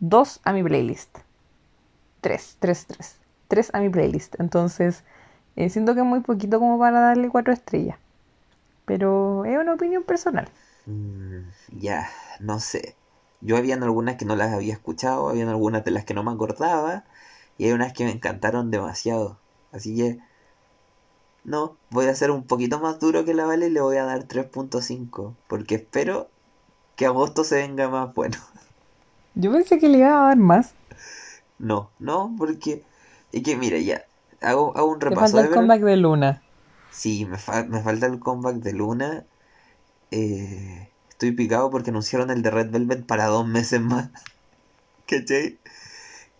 [0.00, 1.18] dos a mi playlist.
[2.20, 3.25] Tres, tres, tres.
[3.48, 4.38] Tres a mi playlist.
[4.40, 5.04] Entonces,
[5.56, 7.98] eh, siento que es muy poquito como para darle cuatro estrellas.
[8.84, 10.48] Pero es una opinión personal.
[10.86, 11.40] Mm,
[11.78, 12.08] ya,
[12.40, 12.94] no sé.
[13.40, 16.32] Yo habían algunas que no las había escuchado, habían algunas de las que no me
[16.32, 17.04] acordaba,
[17.58, 19.38] y hay unas que me encantaron demasiado.
[19.72, 20.18] Así que,
[21.44, 24.04] no, voy a ser un poquito más duro que la Vale y le voy a
[24.04, 26.28] dar 3.5, porque espero
[26.96, 28.38] que agosto se venga más bueno.
[29.34, 30.74] Yo pensé que le iba a dar más.
[31.58, 32.82] No, no, porque
[33.36, 34.04] es que mira, ya,
[34.40, 35.36] hago, un repaso.
[35.36, 36.42] Me falta el comeback de Luna.
[36.90, 39.24] Sí, me, falta el comeback de Luna.
[40.10, 44.08] Eh, estoy picado porque anunciaron el de Red Velvet para dos meses más.
[45.06, 45.58] ¿Cachai?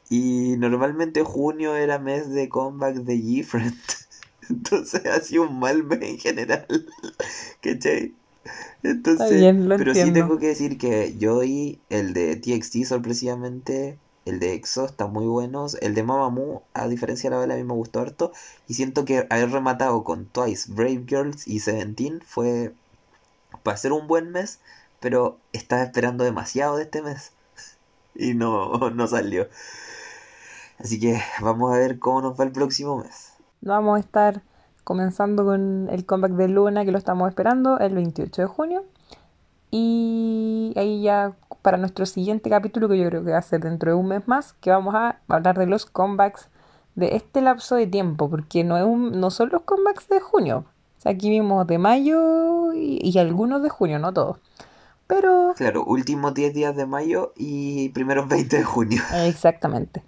[0.08, 3.76] Y normalmente junio era mes de comeback de G-Friend.
[4.48, 6.66] Entonces ha sido un mal mes en general.
[7.60, 8.14] ¿Cachai?
[8.82, 10.28] Entonces, bien, lo pero sí entiendo.
[10.28, 15.66] tengo que decir que Joy, el de TXT sorpresivamente, el de EXO está muy bueno.
[15.80, 18.32] El de Mamamoo, a diferencia de la vela, a mí me gustó harto.
[18.68, 22.74] Y siento que haber rematado con Twice, Brave Girls y Seventeen fue
[23.62, 24.60] para ser un buen mes,
[25.00, 27.32] pero estaba esperando demasiado de este mes.
[28.18, 29.46] Y no, no salió.
[30.78, 33.34] Así que vamos a ver cómo nos va el próximo mes.
[33.60, 34.42] Vamos a estar
[34.84, 38.84] comenzando con el comeback de Luna, que lo estamos esperando el 28 de junio.
[39.70, 41.36] Y ahí ya
[41.66, 44.28] para nuestro siguiente capítulo, que yo creo que va a ser dentro de un mes
[44.28, 46.48] más, que vamos a hablar de los comebacks
[46.94, 50.58] de este lapso de tiempo, porque no, es un, no son los comebacks de junio.
[50.96, 54.38] O sea, aquí vimos de mayo y, y algunos de junio, no todos.
[55.08, 59.02] Pero Claro, últimos 10 días de mayo y primeros 20 de junio.
[59.24, 60.04] Exactamente.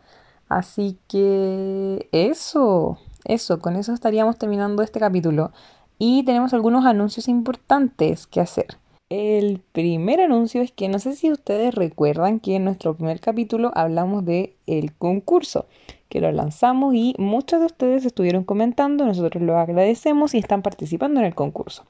[0.48, 5.50] Así que eso, eso, con eso estaríamos terminando este capítulo.
[5.98, 8.78] Y tenemos algunos anuncios importantes que hacer.
[9.10, 13.72] El primer anuncio es que no sé si ustedes recuerdan que en nuestro primer capítulo
[13.74, 15.64] hablamos de el concurso,
[16.10, 21.20] que lo lanzamos y muchos de ustedes estuvieron comentando, nosotros lo agradecemos y están participando
[21.20, 21.86] en el concurso.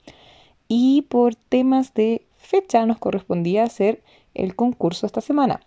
[0.69, 4.01] Y por temas de fecha nos correspondía hacer
[4.35, 5.61] el concurso esta semana.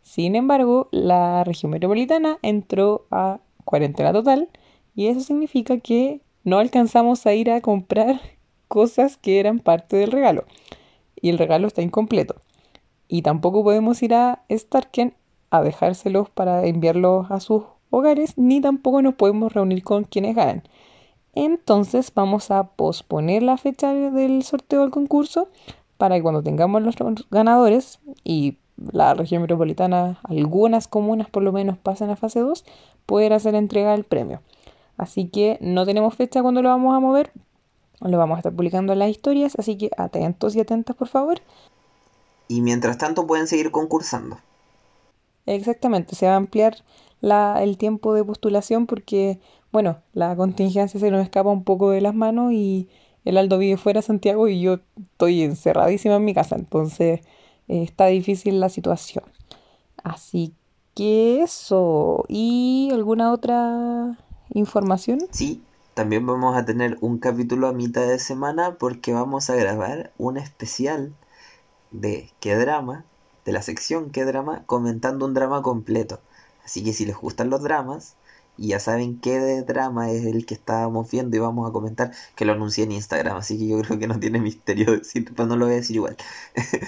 [0.00, 4.48] Sin embargo, la región metropolitana entró a cuarentena total
[4.94, 8.18] y eso significa que no alcanzamos a ir a comprar
[8.68, 10.46] cosas que eran parte del regalo
[11.20, 12.36] y el regalo está incompleto.
[13.08, 15.14] Y tampoco podemos ir a Starken
[15.50, 20.62] a dejárselos para enviarlos a sus hogares, ni tampoco nos podemos reunir con quienes ganan.
[21.34, 25.48] Entonces vamos a posponer la fecha del sorteo del concurso
[25.98, 26.96] para que cuando tengamos los
[27.30, 32.64] ganadores y la región metropolitana, algunas comunas por lo menos pasen a fase 2,
[33.06, 34.40] poder hacer entrega del premio.
[34.96, 37.32] Así que no tenemos fecha cuando lo vamos a mover,
[38.00, 41.40] lo vamos a estar publicando en las historias, así que atentos y atentas por favor.
[42.48, 44.38] Y mientras tanto pueden seguir concursando.
[45.46, 46.84] Exactamente, se va a ampliar
[47.20, 49.40] la, el tiempo de postulación porque,
[49.72, 52.88] bueno, la contingencia se nos escapa un poco de las manos y
[53.24, 54.78] el Aldo vive fuera de Santiago y yo
[55.12, 57.20] estoy encerradísima en mi casa, entonces
[57.68, 59.24] eh, está difícil la situación.
[60.02, 60.52] Así
[60.94, 62.24] que eso.
[62.28, 64.18] ¿Y alguna otra
[64.54, 65.18] información?
[65.30, 65.62] Sí,
[65.96, 70.36] también vamos a tener un capítulo a mitad de semana porque vamos a grabar un
[70.36, 71.14] especial
[71.90, 73.06] de qué drama,
[73.46, 76.20] de la sección qué drama, comentando un drama completo.
[76.62, 78.14] Así que si les gustan los dramas
[78.58, 82.12] y ya saben qué de drama es el que estábamos viendo y vamos a comentar,
[82.34, 85.48] que lo anuncié en Instagram, así que yo creo que no tiene misterio decir, pero
[85.48, 86.16] no lo voy a decir igual.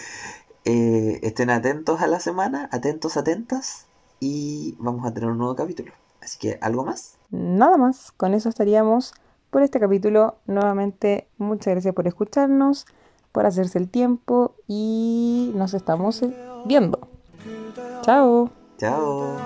[0.64, 3.86] Eh, estén atentos a la semana, atentos, atentas,
[4.20, 5.92] y vamos a tener un nuevo capítulo.
[6.20, 7.17] Así que, ¿algo más?
[7.30, 9.14] nada más, con eso estaríamos
[9.50, 10.36] por este capítulo.
[10.46, 12.86] Nuevamente, muchas gracias por escucharnos,
[13.32, 16.34] por hacerse el tiempo y nos estamos eh,
[16.66, 17.08] viendo.
[18.02, 18.50] Chao.
[18.78, 19.36] Chao.